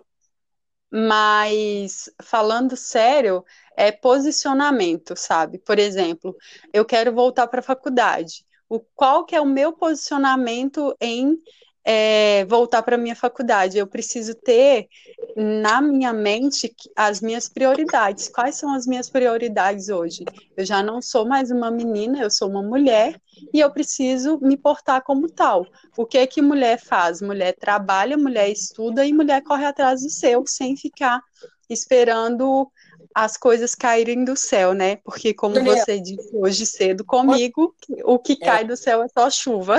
[0.90, 3.44] mas falando sério,
[3.76, 5.58] é posicionamento, sabe?
[5.58, 6.36] Por exemplo,
[6.72, 8.44] eu quero voltar para a faculdade.
[8.68, 11.38] O qual que é o meu posicionamento em
[11.84, 13.78] é, voltar para a minha faculdade?
[13.78, 14.88] Eu preciso ter
[15.36, 18.28] na minha mente as minhas prioridades.
[18.28, 20.24] Quais são as minhas prioridades hoje?
[20.56, 23.20] Eu já não sou mais uma menina, eu sou uma mulher
[23.52, 25.66] e eu preciso me portar como tal.
[25.96, 27.20] O que que mulher faz?
[27.20, 31.20] Mulher trabalha, mulher estuda e mulher corre atrás do seu, sem ficar
[31.68, 32.70] esperando
[33.14, 34.96] as coisas caírem do céu, né?
[34.96, 35.76] Porque, como Daniel.
[35.76, 37.74] você disse hoje cedo comigo,
[38.04, 38.36] o que é.
[38.36, 39.78] cai do céu é só chuva.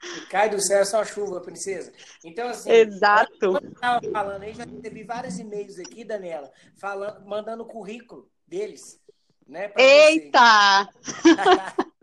[0.00, 1.92] Que cai do céu é só chuva, princesa.
[2.24, 2.70] Então, assim.
[2.70, 3.30] Exato.
[3.42, 9.00] Eu estava falando aí, já recebi vários e-mails aqui, Daniela, falando, mandando o currículo deles.
[9.46, 10.88] Né, Eita!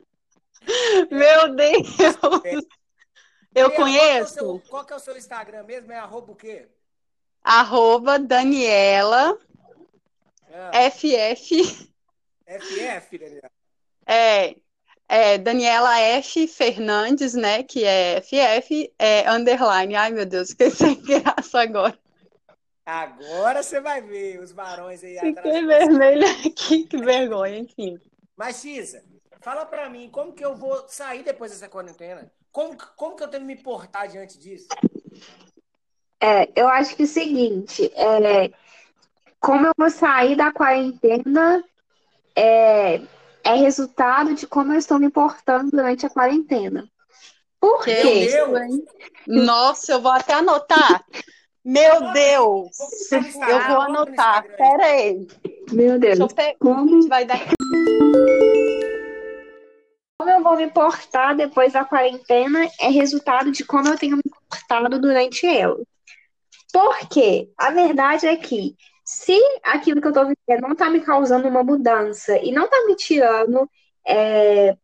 [1.11, 2.65] Meu Deus!
[3.55, 4.35] Eu conheço.
[4.35, 5.91] Qual, é seu, qual que é o seu Instagram mesmo?
[5.91, 6.67] É arroba o quê?
[7.43, 9.37] Arroba Daniela
[10.49, 10.89] é.
[10.89, 11.91] FF.
[12.47, 13.51] FF, Daniela.
[14.05, 14.55] É,
[15.07, 16.47] é, Daniela F.
[16.47, 17.63] Fernandes, né?
[17.63, 19.95] Que é FF, é underline.
[19.95, 21.97] Ai, meu Deus, esqueci a graça agora.
[22.85, 25.65] Agora você vai ver os barões aí Fiquei atrás.
[25.65, 27.97] vermelho aqui, que vergonha, enfim.
[28.35, 29.03] Mas, Xisa,
[29.43, 32.31] fala pra mim, como que eu vou sair depois dessa quarentena?
[32.51, 34.67] Como, como que eu tenho que me portar diante disso?
[36.19, 38.49] É, eu acho que é o seguinte, é,
[39.39, 41.61] como eu vou sair da quarentena
[42.33, 43.01] é,
[43.43, 46.89] é resultado de como eu estou me portando durante a quarentena.
[47.59, 48.29] Por quê?
[49.27, 51.03] Nossa, eu vou até anotar.
[51.63, 52.71] Meu Deus!
[53.11, 54.43] Eu vou anotar.
[54.43, 55.27] Pera aí.
[55.71, 56.19] Meu Deus.
[56.59, 57.07] Como...
[57.07, 57.39] Vai dar...
[60.23, 64.23] Como eu vou me portar depois da quarentena é resultado de como eu tenho me
[64.49, 65.77] portado durante ela.
[66.71, 67.49] Por quê?
[67.57, 71.61] A verdade é que se aquilo que eu estou vivendo não está me causando uma
[71.61, 73.69] mudança e não está me tirando
[74.07, 74.77] é,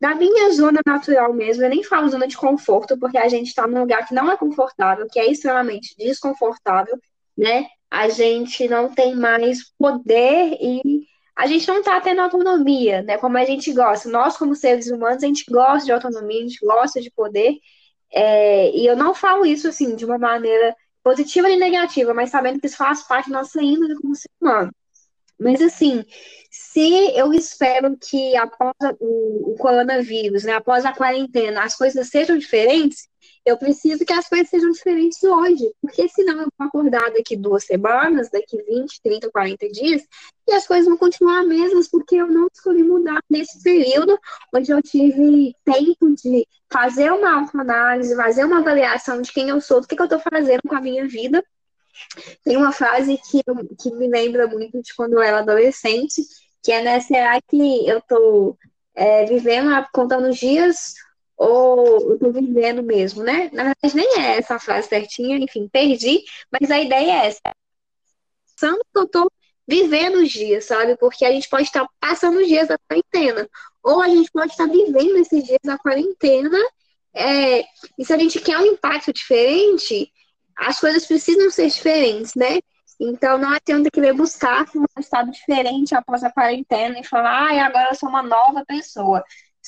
[0.00, 3.66] da minha zona natural mesmo, eu nem falo zona de conforto, porque a gente está
[3.66, 6.98] num lugar que não é confortável, que é extremamente desconfortável,
[7.36, 7.66] né?
[7.90, 11.06] A gente não tem mais poder e
[11.38, 13.16] a gente não está tendo autonomia, né?
[13.16, 14.08] Como a gente gosta.
[14.10, 17.54] Nós, como seres humanos, a gente gosta de autonomia, a gente gosta de poder.
[18.12, 22.60] É, e eu não falo isso assim de uma maneira positiva e negativa, mas sabendo
[22.60, 24.72] que isso faz parte da nossa índole como ser humano.
[25.38, 26.04] Mas assim,
[26.50, 32.36] se eu espero que após o, o, coronavírus, né, após a quarentena, as coisas sejam
[32.36, 33.07] diferentes,
[33.48, 37.64] eu preciso que as coisas sejam diferentes hoje, porque senão eu vou acordar daqui duas
[37.64, 40.02] semanas, daqui 20, 30, 40 dias,
[40.46, 44.18] e as coisas vão continuar mesmas, porque eu não escolhi mudar nesse período
[44.54, 49.80] onde eu tive tempo de fazer uma autoanálise, fazer uma avaliação de quem eu sou,
[49.80, 51.42] do que, que eu estou fazendo com a minha vida.
[52.44, 53.42] Tem uma frase que,
[53.80, 56.22] que me lembra muito de quando eu era adolescente,
[56.62, 58.58] que é, né, será que eu estou
[58.94, 60.94] é, vivendo, contando os dias
[61.38, 63.48] ou eu tô vivendo mesmo, né?
[63.52, 67.40] Na verdade, nem é essa frase certinha, enfim, perdi, mas a ideia é essa.
[68.50, 69.30] Pensando que eu tô
[69.66, 70.96] vivendo os dias, sabe?
[70.96, 73.48] Porque a gente pode estar passando os dias da quarentena,
[73.82, 76.58] ou a gente pode estar vivendo esses dias da quarentena,
[77.14, 77.60] é,
[77.96, 80.12] e se a gente quer um impacto diferente,
[80.56, 82.58] as coisas precisam ser diferentes, né?
[83.00, 87.90] Então não adianta querer buscar um estado diferente após a quarentena e falar, ah, agora
[87.90, 89.22] eu sou uma nova pessoa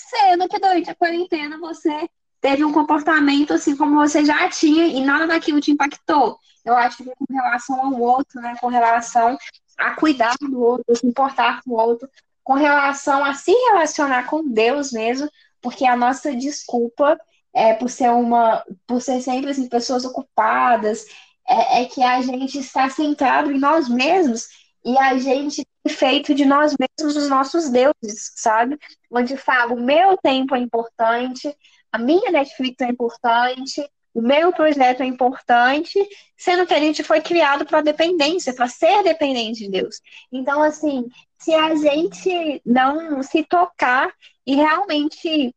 [0.09, 2.09] sendo que durante a quarentena você
[2.41, 6.39] teve um comportamento assim como você já tinha e nada daquilo te impactou.
[6.65, 9.37] Eu acho que com relação ao outro, né, com relação
[9.79, 12.09] a cuidar do outro, se importar com o outro,
[12.43, 15.29] com relação a se relacionar com Deus mesmo,
[15.61, 17.19] porque a nossa desculpa
[17.53, 21.05] é por ser uma, por ser sempre assim, pessoas ocupadas,
[21.49, 24.49] é, é que a gente está centrado em nós mesmos
[24.85, 28.79] e a gente feito de nós mesmos os nossos deuses, sabe?
[29.11, 31.55] Onde fala, o meu tempo é importante,
[31.93, 35.99] a minha Netflix é importante, o meu projeto é importante,
[36.37, 40.01] sendo que a gente foi criado para dependência, para ser dependente de Deus.
[40.33, 41.07] Então, assim,
[41.39, 44.13] se a gente não se tocar
[44.47, 45.55] e realmente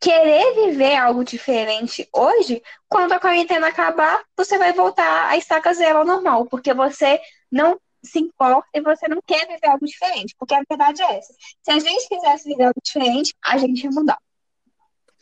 [0.00, 5.98] querer viver algo diferente hoje, quando a quarentena acabar, você vai voltar a estaca zero
[5.98, 7.20] ao normal, porque você
[7.52, 11.34] não se importa e você não quer viver algo diferente, porque a verdade é essa.
[11.62, 14.18] Se a gente quisesse viver algo diferente, a gente ia mudar.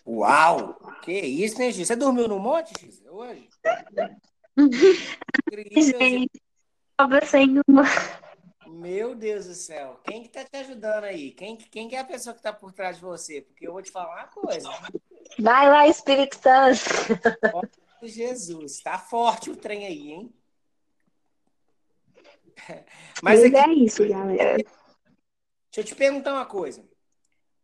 [0.07, 0.75] Uau!
[1.03, 1.87] Que isso, né, Gis?
[1.87, 3.49] Você dormiu no monte, Gis, hoje?
[5.83, 6.43] gente,
[8.67, 10.01] Meu Deus do céu.
[10.05, 11.33] Quem que tá te ajudando aí?
[11.33, 13.43] Quem, quem que é a pessoa que tá por trás de você?
[13.43, 14.69] Porque eu vou te falar uma coisa.
[15.39, 16.79] Vai lá, Espírito Santo.
[18.03, 20.35] Jesus, tá forte o trem aí, hein?
[23.23, 24.57] Mas aqui, é isso, galera.
[24.57, 24.69] Deixa
[25.77, 26.85] eu te perguntar uma coisa.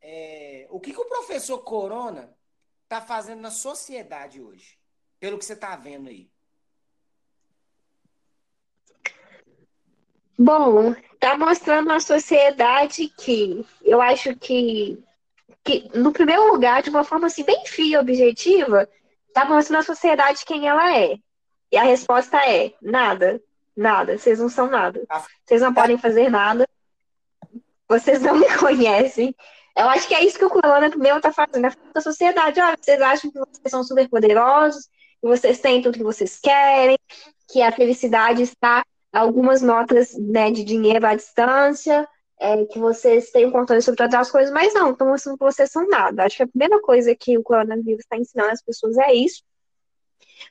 [0.00, 2.34] É, o que, que o professor Corona
[2.82, 4.78] está fazendo na sociedade hoje?
[5.18, 6.30] Pelo que você está vendo aí.
[10.38, 15.02] Bom, está mostrando a sociedade que eu acho que
[15.64, 18.86] que, no primeiro lugar, de uma forma assim, bem fria, objetiva,
[19.26, 21.16] está mostrando a sociedade quem ela é.
[21.72, 23.42] E a resposta é nada,
[23.76, 24.18] nada.
[24.18, 25.02] Vocês não são nada.
[25.44, 26.66] Vocês não podem fazer nada.
[27.88, 29.34] Vocês não me conhecem.
[29.76, 32.60] Eu acho que é isso que o Corona primeiro está fazendo, é a sociedade.
[32.60, 34.86] Olha, vocês acham que vocês são super poderosos,
[35.20, 36.96] que vocês têm tudo que vocês querem,
[37.48, 42.08] que a felicidade está algumas notas né, de dinheiro à distância,
[42.38, 45.70] é, que vocês têm controle sobre todas as coisas, mas não, estão mostrando que vocês
[45.70, 46.24] são nada.
[46.24, 49.42] Acho que a primeira coisa que o coronavírus está ensinando as pessoas é isso.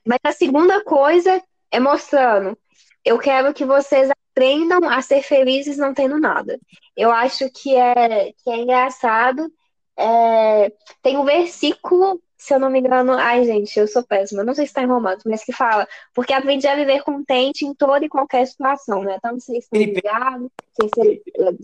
[0.06, 2.58] Mas a segunda coisa é mostrando,
[3.06, 6.60] eu quero que vocês aprendam a ser felizes não tendo nada.
[6.96, 9.52] Eu acho que é, que é engraçado.
[9.98, 14.54] É, tem um versículo se eu não me engano, ai gente, eu sou péssima, não
[14.54, 18.04] sei se está em Romanos, mas que fala, porque aprendi a viver contente em toda
[18.06, 19.18] e qualquer situação, né?
[19.22, 21.22] Tanto ser ligado, sem ser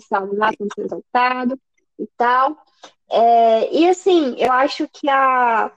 [0.07, 1.59] salvado, sem ser exaltado
[1.99, 2.57] e tal.
[3.11, 5.69] É, e assim, eu acho que a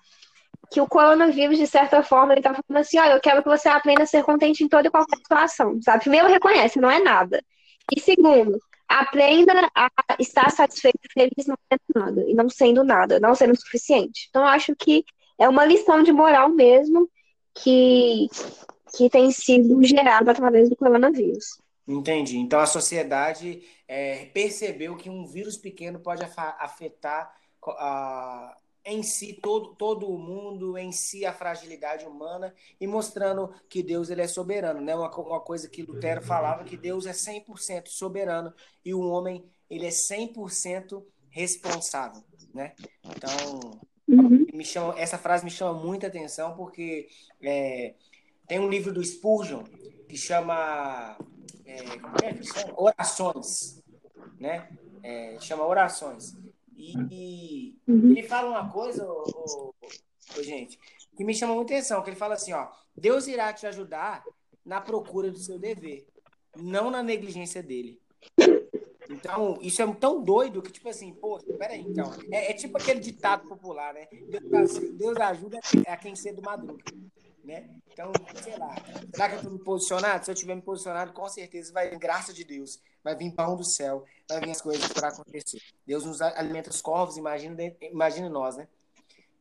[0.72, 3.68] que o coronavírus, de certa forma, ele tá falando assim, olha, eu quero que você
[3.68, 6.00] aprenda a ser contente em toda e qualquer situação, sabe?
[6.00, 7.44] Primeiro, reconhece, não é nada.
[7.94, 8.58] E segundo,
[8.88, 13.54] aprenda a estar satisfeito e feliz não sendo nada, e não sendo nada, não sendo
[13.54, 14.28] suficiente.
[14.30, 15.04] Então, acho que
[15.38, 17.06] é uma lição de moral mesmo
[17.54, 18.28] que,
[18.96, 21.60] que tem sido gerada através do coronavírus.
[21.86, 22.38] Entendi.
[22.38, 26.24] Então, a sociedade é, percebeu que um vírus pequeno pode
[26.58, 27.30] afetar
[27.78, 33.82] a, em si todo, todo o mundo, em si a fragilidade humana e mostrando que
[33.82, 34.94] Deus ele é soberano, né?
[34.94, 38.52] Uma, uma coisa que Lutero falava que Deus é 100% soberano
[38.84, 42.22] e o homem ele é 100% responsável,
[42.52, 42.74] né?
[43.04, 44.46] Então, uhum.
[44.52, 47.08] me chama, essa frase me chama muita atenção porque
[47.40, 47.94] é,
[48.48, 49.62] tem um livro do Spurgeon
[50.08, 51.16] que chama,
[51.64, 52.48] é, como é que?
[52.76, 53.82] Orações,
[54.38, 54.68] né?
[55.02, 56.36] É, chama Orações.
[56.82, 58.10] E, uhum.
[58.10, 59.74] ele fala uma coisa, ô, ô,
[60.36, 60.78] ô, gente,
[61.16, 64.24] que me chama muita atenção, que ele fala assim, ó, Deus irá te ajudar
[64.64, 66.06] na procura do seu dever,
[66.56, 68.00] não na negligência dele.
[69.08, 72.12] Então, isso é tão doido que, tipo assim, pô, peraí, então.
[72.30, 74.08] É, é tipo aquele ditado popular, né?
[74.28, 76.82] Deus, Deus ajuda a quem cedo madruga,
[77.44, 77.68] né?
[77.92, 78.10] Então,
[78.42, 78.74] sei lá.
[79.12, 80.24] Será que eu tô me posicionado?
[80.24, 83.64] Se eu tiver me posicionado, com certeza vai, graça de Deus, vai vir pão do
[83.64, 85.60] céu, vai vir as coisas para acontecer.
[85.86, 88.66] Deus nos alimenta os corvos, imagina, imagina nós, né?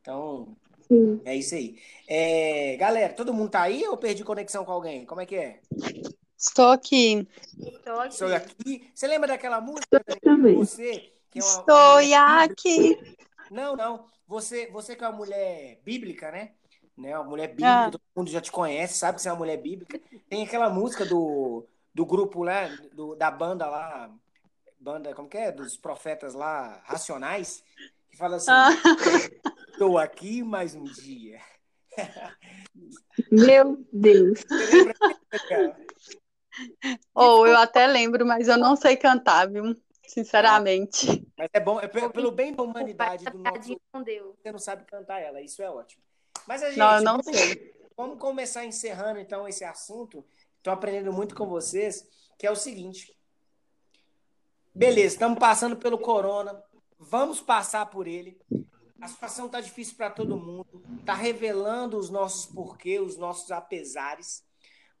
[0.00, 0.54] Então,
[0.86, 1.20] Sim.
[1.24, 1.78] é isso aí.
[2.06, 5.06] É, galera, todo mundo tá aí ou perdi conexão com alguém?
[5.06, 5.60] Como é que é?
[6.36, 7.26] Estou aqui.
[7.56, 8.12] Estou aqui.
[8.12, 8.90] Estou aqui.
[8.92, 10.02] Você lembra daquela música?
[10.20, 10.56] Também.
[10.56, 13.16] Você, que é uma, Estou uma aqui.
[13.50, 14.06] Não, não.
[14.26, 16.52] Você, você que é uma mulher bíblica, né?
[16.96, 17.16] Né?
[17.16, 17.90] Uma mulher bíblica, ah.
[17.90, 20.00] todo mundo já te conhece, sabe que você é uma mulher bíblica.
[20.28, 24.10] Tem aquela música do, do grupo lá, do, da banda lá,
[24.78, 25.52] banda, como que é?
[25.52, 27.62] Dos profetas lá, racionais,
[28.10, 28.70] que fala assim: ah.
[29.72, 31.40] Estou aqui mais um dia.
[33.30, 34.44] Meu Deus.
[37.14, 39.74] Ou oh, eu até lembro, mas eu não sei cantar, viu?
[40.06, 41.26] Sinceramente.
[41.36, 43.80] Mas é bom, é pelo bem da humanidade do nosso.
[43.94, 46.02] Você não sabe cantar ela, isso é ótimo.
[46.46, 46.78] Mas a gente.
[46.78, 47.74] Não, eu não vamos, sei.
[47.96, 50.24] Vamos começar encerrando então esse assunto.
[50.58, 52.06] Estou aprendendo muito com vocês,
[52.38, 53.16] que é o seguinte.
[54.74, 56.62] Beleza, estamos passando pelo corona.
[56.98, 58.40] Vamos passar por ele.
[59.00, 60.82] A situação está difícil para todo mundo.
[61.00, 64.44] Está revelando os nossos porquês, os nossos apesares.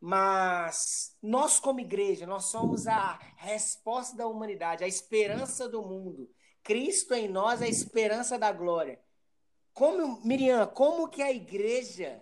[0.00, 6.28] Mas nós, como igreja, nós somos a resposta da humanidade, a esperança do mundo.
[6.64, 9.00] Cristo em nós é a esperança da glória.
[9.72, 12.20] Como, Miriam, como que a igreja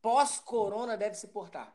[0.00, 1.74] pós-corona deve se portar?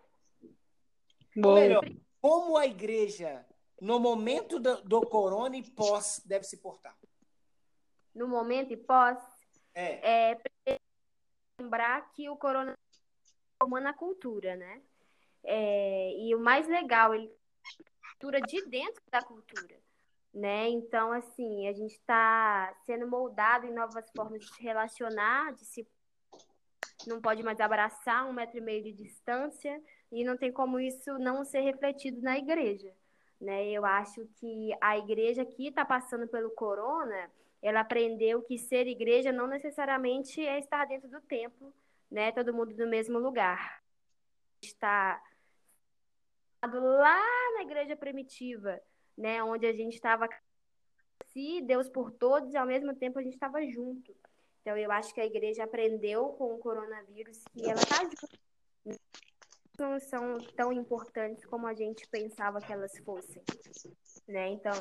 [1.35, 1.49] Bom.
[1.49, 1.83] Ou melhor,
[2.21, 3.45] como a igreja,
[3.79, 6.97] no momento do, do corona e pós, deve se portar?
[8.13, 9.17] No momento e pós?
[9.73, 10.33] É.
[10.65, 10.77] é
[11.59, 12.77] lembrar que o corona
[13.61, 14.81] formando a cultura, né?
[15.43, 17.31] É, e o mais legal, ele
[18.17, 19.79] cultura de dentro da cultura,
[20.37, 20.69] né?
[20.69, 25.87] Então, assim, a gente está sendo moldado em novas formas de se relacionar, de se
[27.07, 29.81] não pode mais abraçar um metro e meio de distância
[30.11, 32.93] e não tem como isso não ser refletido na igreja,
[33.41, 33.67] né?
[33.67, 39.31] Eu acho que a igreja que está passando pelo corona, ela aprendeu que ser igreja
[39.31, 41.73] não necessariamente é estar dentro do templo,
[42.11, 42.31] né?
[42.31, 43.81] Todo mundo no mesmo lugar.
[44.61, 45.19] Está
[46.63, 47.23] lá
[47.55, 48.79] na igreja primitiva,
[49.17, 50.29] né, onde a gente estava
[51.33, 54.15] se Deus por todos e ao mesmo tempo a gente estava junto.
[54.61, 58.99] Então eu acho que a igreja aprendeu com o coronavírus que ela está junto.
[59.79, 63.41] Não são tão importantes como a gente pensava que elas fossem,
[64.27, 64.49] né?
[64.49, 64.73] Então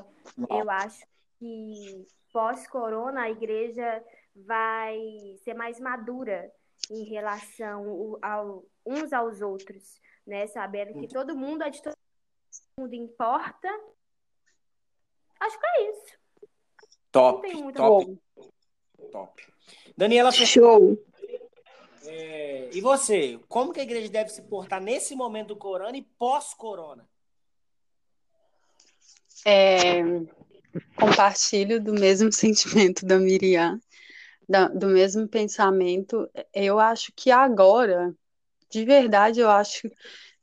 [0.51, 1.07] eu acho
[1.39, 4.03] que pós-corona a igreja
[4.35, 4.99] vai
[5.45, 6.51] ser mais madura
[6.91, 10.47] em relação ao, uns aos outros, né?
[10.47, 11.97] Sabendo que todo mundo todo
[12.79, 13.69] mundo importa.
[15.41, 16.17] Acho que é isso.
[17.13, 18.19] Top, top,
[19.11, 19.43] top.
[19.97, 20.99] Daniela, show.
[22.05, 26.03] É, e você, como que a igreja deve se portar nesse momento do corona e
[26.03, 27.09] pós-corona?
[29.45, 30.03] É,
[30.97, 33.81] compartilho do mesmo sentimento da Miriam,
[34.49, 36.29] da, do mesmo pensamento.
[36.55, 38.15] Eu acho que agora,
[38.71, 39.91] de verdade, eu acho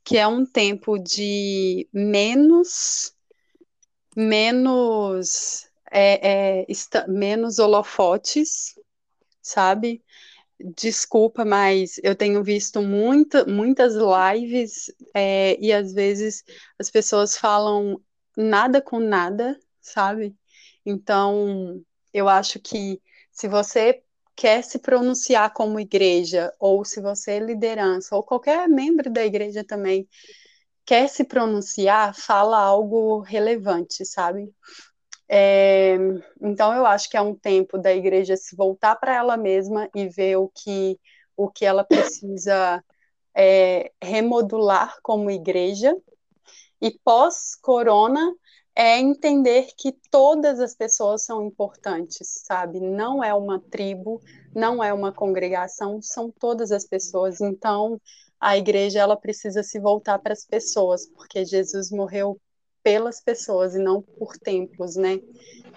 [0.02, 3.13] que é um tempo de menos,
[4.16, 6.66] menos, é, é,
[7.08, 8.78] menos holofotes,
[9.42, 10.02] sabe?
[10.76, 16.44] Desculpa, mas eu tenho visto muita, muitas lives é, e às vezes
[16.78, 18.00] as pessoas falam
[18.36, 20.34] nada com nada, sabe?
[20.86, 23.00] Então, eu acho que
[23.32, 24.02] se você
[24.36, 29.64] quer se pronunciar como igreja, ou se você é liderança, ou qualquer membro da igreja
[29.64, 30.08] também
[30.84, 34.52] quer se pronunciar, fala algo relevante, sabe?
[35.28, 35.96] É,
[36.42, 40.08] então eu acho que é um tempo da igreja se voltar para ela mesma e
[40.08, 40.98] ver o que
[41.36, 42.84] o que ela precisa
[43.34, 45.96] é, remodular como igreja
[46.80, 48.34] e pós-corona
[48.76, 52.80] é entender que todas as pessoas são importantes, sabe?
[52.80, 54.20] Não é uma tribo,
[54.54, 57.40] não é uma congregação, são todas as pessoas.
[57.40, 58.00] Então,
[58.40, 62.40] a igreja ela precisa se voltar para as pessoas, porque Jesus morreu
[62.82, 65.18] pelas pessoas e não por templos, né?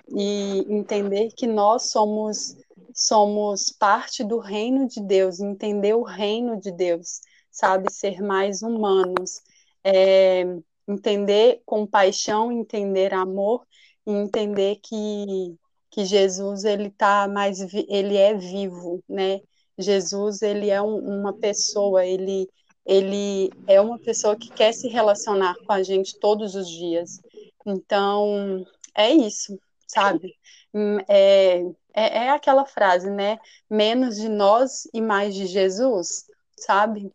[0.10, 2.56] E entender que nós somos
[2.94, 7.92] somos parte do reino de Deus, entender o reino de Deus, sabe?
[7.92, 9.42] Ser mais humanos.
[9.84, 10.44] É,
[10.88, 13.66] entender compaixão, entender amor
[14.06, 15.56] e entender que,
[15.92, 19.42] que Jesus ele tá mais ele é vivo, né?
[19.78, 22.50] Jesus ele é um, uma pessoa, ele
[22.86, 27.20] ele é uma pessoa que quer se relacionar com a gente todos os dias.
[27.66, 28.66] Então
[28.96, 30.34] é isso, sabe?
[30.74, 31.64] Hum, é,
[31.94, 33.38] é, é aquela frase, né?
[33.70, 37.12] Menos de nós e mais de Jesus, sabe?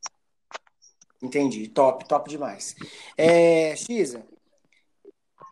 [1.22, 1.68] Entendi.
[1.68, 2.76] Top, top demais.
[3.16, 4.26] É, Xisa,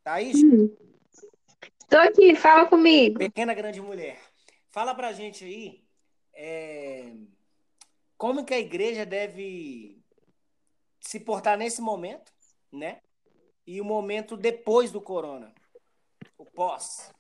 [0.05, 0.33] tá aí?
[0.35, 0.71] Hum.
[1.89, 3.19] Tô aqui, fala comigo.
[3.19, 4.21] Pequena grande mulher.
[4.71, 5.80] Fala pra gente aí
[6.43, 7.13] é,
[8.17, 9.99] como que a igreja deve
[10.99, 12.33] se portar nesse momento,
[12.73, 13.01] né?
[13.67, 15.53] E o momento depois do corona,
[16.39, 17.13] o pós.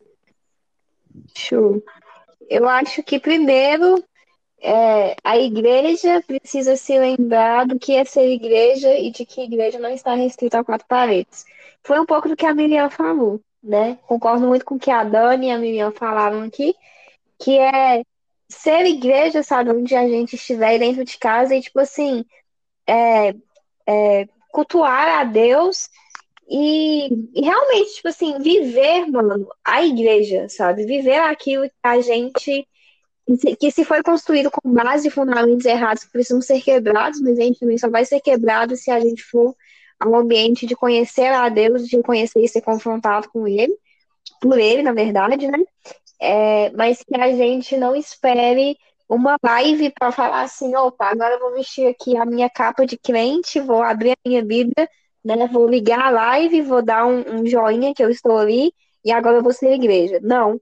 [1.36, 1.82] Show.
[2.48, 4.02] Eu acho que primeiro
[4.58, 9.78] é, a igreja precisa se lembrar do que é ser igreja e de que igreja
[9.78, 11.44] não está restrita a quatro paredes.
[11.84, 13.98] Foi um pouco do que a Miriam falou, né?
[14.06, 16.74] Concordo muito com o que a Dani e a Miriam falaram aqui,
[17.38, 18.02] que é
[18.50, 22.24] ser igreja, sabe, onde a gente estiver dentro de casa e, tipo assim,
[22.86, 23.34] é,
[23.86, 25.88] é, cultuar a Deus
[26.48, 30.84] e, e, realmente, tipo assim, viver, mano, a igreja, sabe?
[30.84, 32.66] Viver aquilo que a gente
[33.60, 37.42] que se foi construído com base e fundamentos errados que precisam ser quebrados, mas a
[37.42, 39.54] gente também só vai ser quebrado se a gente for
[40.00, 43.72] ao ambiente de conhecer a Deus, de conhecer e ser confrontado com Ele,
[44.40, 45.58] por Ele, na verdade, né?
[46.20, 48.76] É, mas que a gente não espere
[49.08, 52.96] uma live para falar assim, opa, agora eu vou vestir aqui a minha capa de
[52.96, 54.88] crente, vou abrir a minha Bíblia,
[55.24, 55.48] né?
[55.48, 58.72] Vou ligar a live, vou dar um, um joinha que eu estou ali
[59.04, 60.20] e agora eu vou ser igreja.
[60.22, 60.60] Não.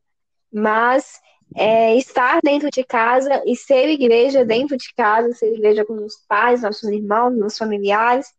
[0.53, 1.21] Mas
[1.55, 6.17] é, estar dentro de casa e ser igreja dentro de casa, ser igreja com os
[6.29, 8.33] pais, nossos irmãos, nossos familiares,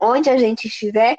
[0.00, 1.16] onde a gente estiver,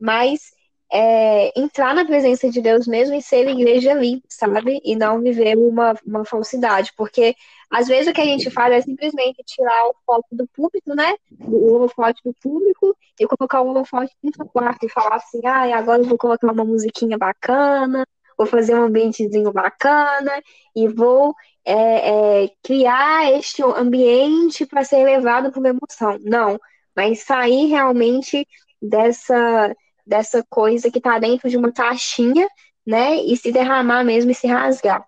[0.00, 0.51] mas
[0.92, 4.80] é, entrar na presença de Deus mesmo e ser igreja ali, sabe?
[4.84, 7.34] E não viver uma, uma falsidade, porque
[7.70, 11.14] às vezes o que a gente faz é simplesmente tirar o foco do público, né?
[11.40, 15.78] O holofote do público e colocar o holofote dentro do quarto e falar assim, ah,
[15.78, 20.42] agora eu vou colocar uma musiquinha bacana, vou fazer um ambientezinho bacana
[20.76, 21.34] e vou
[21.64, 26.18] é, é, criar este ambiente para ser levado por uma emoção.
[26.20, 26.60] Não,
[26.94, 28.46] mas sair realmente
[28.80, 29.74] dessa,
[30.06, 32.46] dessa coisa que está dentro de uma caixinha,
[32.86, 33.16] né?
[33.16, 35.04] E se derramar mesmo e se rasgar.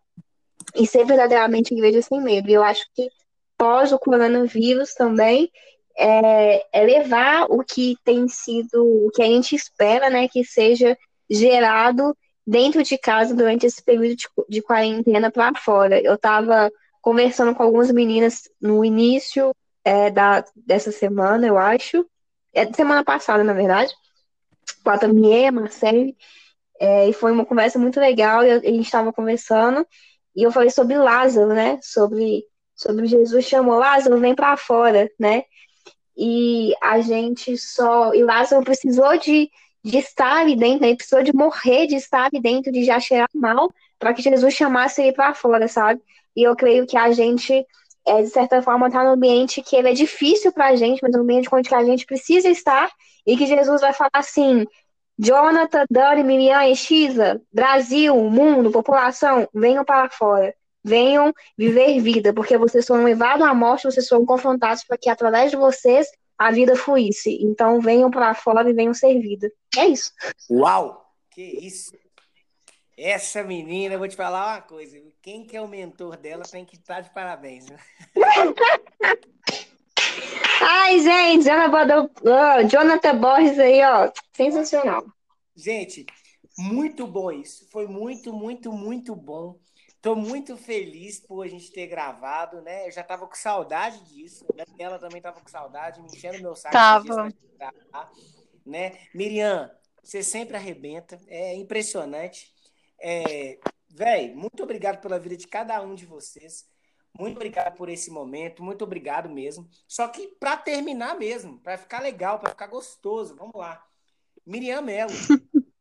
[0.75, 2.49] E ser verdadeiramente igreja sem medo.
[2.49, 3.09] E eu acho que
[3.57, 5.51] pós o coronavírus também
[5.97, 10.29] é, é levar o que tem sido, o que a gente espera, né?
[10.29, 10.97] Que seja
[11.31, 12.17] gerado
[12.47, 16.01] dentro de casa durante esse período de, de quarentena para fora.
[16.01, 16.71] Eu estava
[17.01, 22.07] conversando com algumas meninas no início é, da, dessa semana, eu acho.
[22.53, 23.93] É semana passada, na verdade.
[24.83, 26.17] Com a Tamie, Marcele.
[26.81, 29.87] É, e foi uma conversa muito legal, e a gente estava conversando,
[30.35, 31.79] e eu falei sobre Lázaro, né?
[31.83, 32.45] Sobre,
[32.75, 35.45] sobre Jesus chamou Lázaro, vem para fora, né?
[36.17, 38.13] E a gente só.
[38.15, 39.51] E Lázaro precisou de,
[39.85, 40.89] de estar ali dentro, né?
[40.89, 44.55] ele precisou de morrer, de estar ali dentro, de já cheirar mal, para que Jesus
[44.55, 46.01] chamasse ele para fora, sabe?
[46.37, 47.65] E eu creio que a gente,
[48.07, 51.13] é, de certa forma, está no ambiente que ele é difícil para a gente, mas
[51.13, 52.91] no ambiente onde a gente precisa estar,
[53.27, 54.67] e que Jesus vai falar assim:
[55.19, 60.55] Jonathan, Dani, Miriam e Xisa, Brasil, mundo, população, venham para fora.
[60.87, 65.51] Venham viver vida, porque vocês foram levados à morte, vocês foram confrontados para que através
[65.51, 67.39] de vocês a vida fluísse.
[67.43, 69.51] Então venham para fora e venham ser vida.
[69.79, 70.13] É isso.
[70.51, 71.03] Uau!
[71.31, 72.04] Que isso!
[72.97, 75.01] Essa menina, eu vou te falar uma coisa.
[75.21, 77.67] Quem que é o mentor dela tem que estar de parabéns.
[77.67, 77.77] Né?
[80.61, 81.45] Ai, gente,
[82.71, 85.05] Jonathan Borges aí, ó, sensacional.
[85.57, 86.07] Gente,
[86.57, 87.69] muito bom isso.
[87.71, 89.59] Foi muito, muito, muito bom.
[90.01, 92.87] Tô muito feliz por a gente ter gravado, né?
[92.87, 94.47] Eu já tava com saudade disso.
[94.79, 96.73] Ela também tava com saudade, me enchendo meu saco.
[96.73, 97.33] Tava.
[97.59, 98.13] Gravar,
[98.65, 98.99] né?
[99.15, 99.71] Miriam,
[100.03, 101.19] você sempre arrebenta.
[101.27, 102.54] É impressionante.
[103.01, 103.59] É,
[103.97, 106.69] Véi, muito obrigado pela vida de cada um de vocês.
[107.17, 109.71] Muito obrigado por esse momento, muito obrigado mesmo.
[109.87, 113.87] Só que para terminar mesmo, para ficar legal, para ficar gostoso, vamos lá.
[114.45, 115.13] Miriam Mello,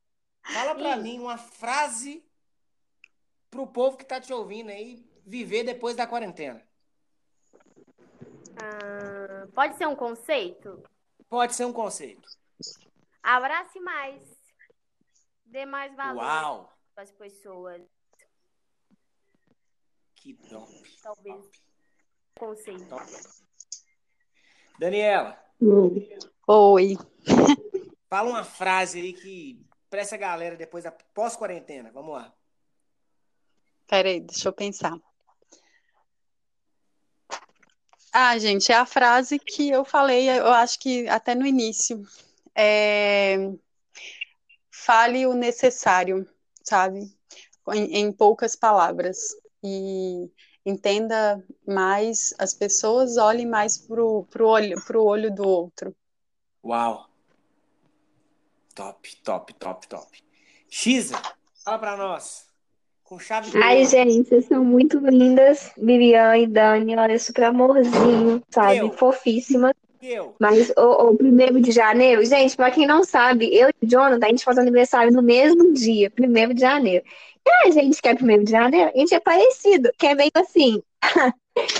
[0.45, 2.24] fala para mim uma frase
[3.49, 6.64] para o povo que está te ouvindo aí viver depois da quarentena.
[8.61, 10.84] Ah, pode ser um conceito?
[11.28, 12.30] Pode ser um conceito.
[13.24, 14.22] Abrace mais.
[15.45, 16.73] Dê mais valor Uau.
[16.94, 17.82] Para as pessoas.
[20.16, 21.00] Que top.
[21.02, 21.36] Talvez.
[21.36, 21.60] Top.
[22.39, 22.88] Conceito.
[22.88, 23.12] top.
[24.80, 25.38] Daniela.
[26.48, 26.98] Oi.
[28.10, 31.91] Fala uma frase aí que para essa galera depois da pós-quarentena.
[31.91, 32.34] Vamos lá.
[33.88, 34.98] Peraí, deixa eu pensar.
[38.12, 42.04] Ah, gente, é a frase que eu falei, eu acho que até no início.
[42.56, 43.38] É...
[44.70, 46.28] Fale o necessário,
[46.64, 47.11] sabe?
[47.72, 49.18] Em, em poucas palavras
[49.64, 50.30] e
[50.66, 55.95] entenda mais as pessoas, olhem mais pro, pro, olho, pro olho do outro.
[56.64, 57.07] Uau!
[58.74, 60.24] Top, top, top, top.
[60.70, 61.22] Xisa,
[61.64, 62.47] fala pra nós.
[63.03, 65.72] Com chave de Ai, gente, vocês são muito lindas.
[65.78, 68.78] Miriam e Dani, olha, super amorzinho, sabe?
[68.78, 68.91] Eu.
[68.93, 69.76] Fofíssima.
[70.04, 70.36] Eu.
[70.38, 74.26] Mas o, o primeiro de janeiro, gente, pra quem não sabe, eu e o Jonathan,
[74.26, 77.06] a gente faz aniversário no mesmo dia, primeiro de janeiro.
[77.45, 80.32] E a gente que é primeiro de janeiro, a gente é parecido, que é meio
[80.36, 80.84] assim,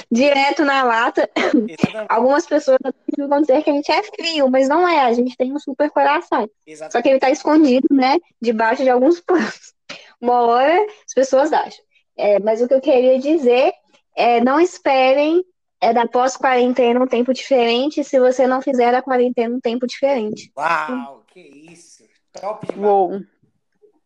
[0.10, 1.30] direto na lata.
[1.36, 1.78] Exatamente.
[2.08, 2.78] Algumas pessoas
[3.18, 5.90] vão dizer que a gente é frio, mas não é, a gente tem um super
[5.90, 6.44] coração.
[6.44, 7.04] Só Exatamente.
[7.04, 9.74] que ele tá escondido, né, debaixo de alguns panos.
[10.22, 11.84] Uma hora as pessoas acham.
[12.18, 13.74] É, mas o que eu queria dizer
[14.16, 15.44] é não esperem
[15.84, 20.50] é da pós-quarentena um tempo diferente se você não fizer da quarentena um tempo diferente.
[20.58, 22.04] Uau, que isso.
[22.32, 22.90] Top demais.
[22.90, 23.22] Uou.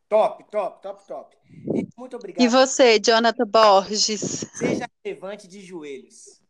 [0.10, 1.38] Top, top, top, top.
[1.76, 2.44] E muito obrigado.
[2.44, 4.46] E você, Jonathan Borges?
[4.56, 6.42] Seja levante de joelhos.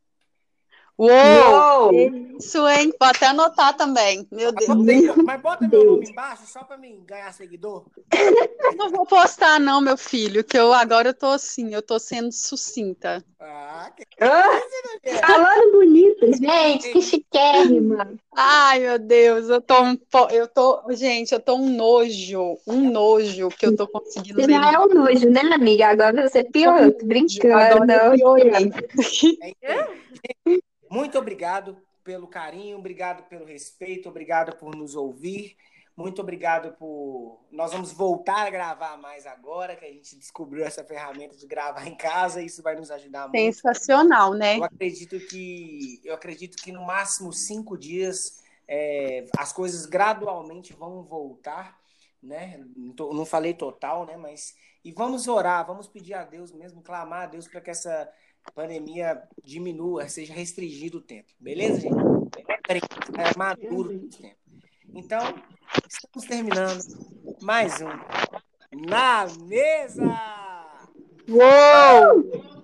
[0.98, 1.92] Uou!
[2.40, 2.92] Isso, hein?
[3.00, 4.28] Vou até anotar também.
[4.32, 5.16] Meu Deus.
[5.24, 7.86] Mas bota meu nome embaixo só pra mim ganhar seguidor.
[8.76, 12.32] Não vou postar, não, meu filho, que eu agora eu tô assim, eu tô sendo
[12.32, 13.24] sucinta.
[13.40, 14.60] Ah, que Ah,
[15.28, 18.16] falando bonito, gente, que chiquérrima.
[18.36, 20.28] Ai, meu Deus, eu tô um po...
[20.32, 24.74] eu tô, gente, eu tô um nojo, um nojo que eu tô conseguindo Você já
[24.74, 25.90] é um nojo, né, amiga?
[25.90, 27.56] Agora você piorou, tô brincando.
[27.56, 28.72] Agora eu piorei.
[30.90, 35.58] Muito obrigado pelo carinho, obrigado pelo respeito, obrigado por nos ouvir.
[35.98, 37.44] Muito obrigado por.
[37.52, 41.88] Nós vamos voltar a gravar mais agora, que a gente descobriu essa ferramenta de gravar
[41.88, 43.56] em casa, isso vai nos ajudar muito.
[43.56, 44.60] Sensacional, né?
[44.60, 51.02] Eu acredito que eu acredito que no máximo cinco dias é, as coisas gradualmente vão
[51.04, 51.76] voltar,
[52.22, 52.64] né?
[52.76, 54.16] Não falei total, né?
[54.18, 54.54] Mas
[54.86, 58.08] e vamos orar, vamos pedir a Deus mesmo, clamar a Deus para que essa
[58.52, 61.96] pandemia diminua, seja restringido o tempo, beleza, gente?
[63.18, 64.36] É maduro o tempo.
[64.94, 65.20] Então
[65.88, 66.82] estamos terminando
[67.42, 70.04] mais um na mesa.
[71.30, 72.57] Uou!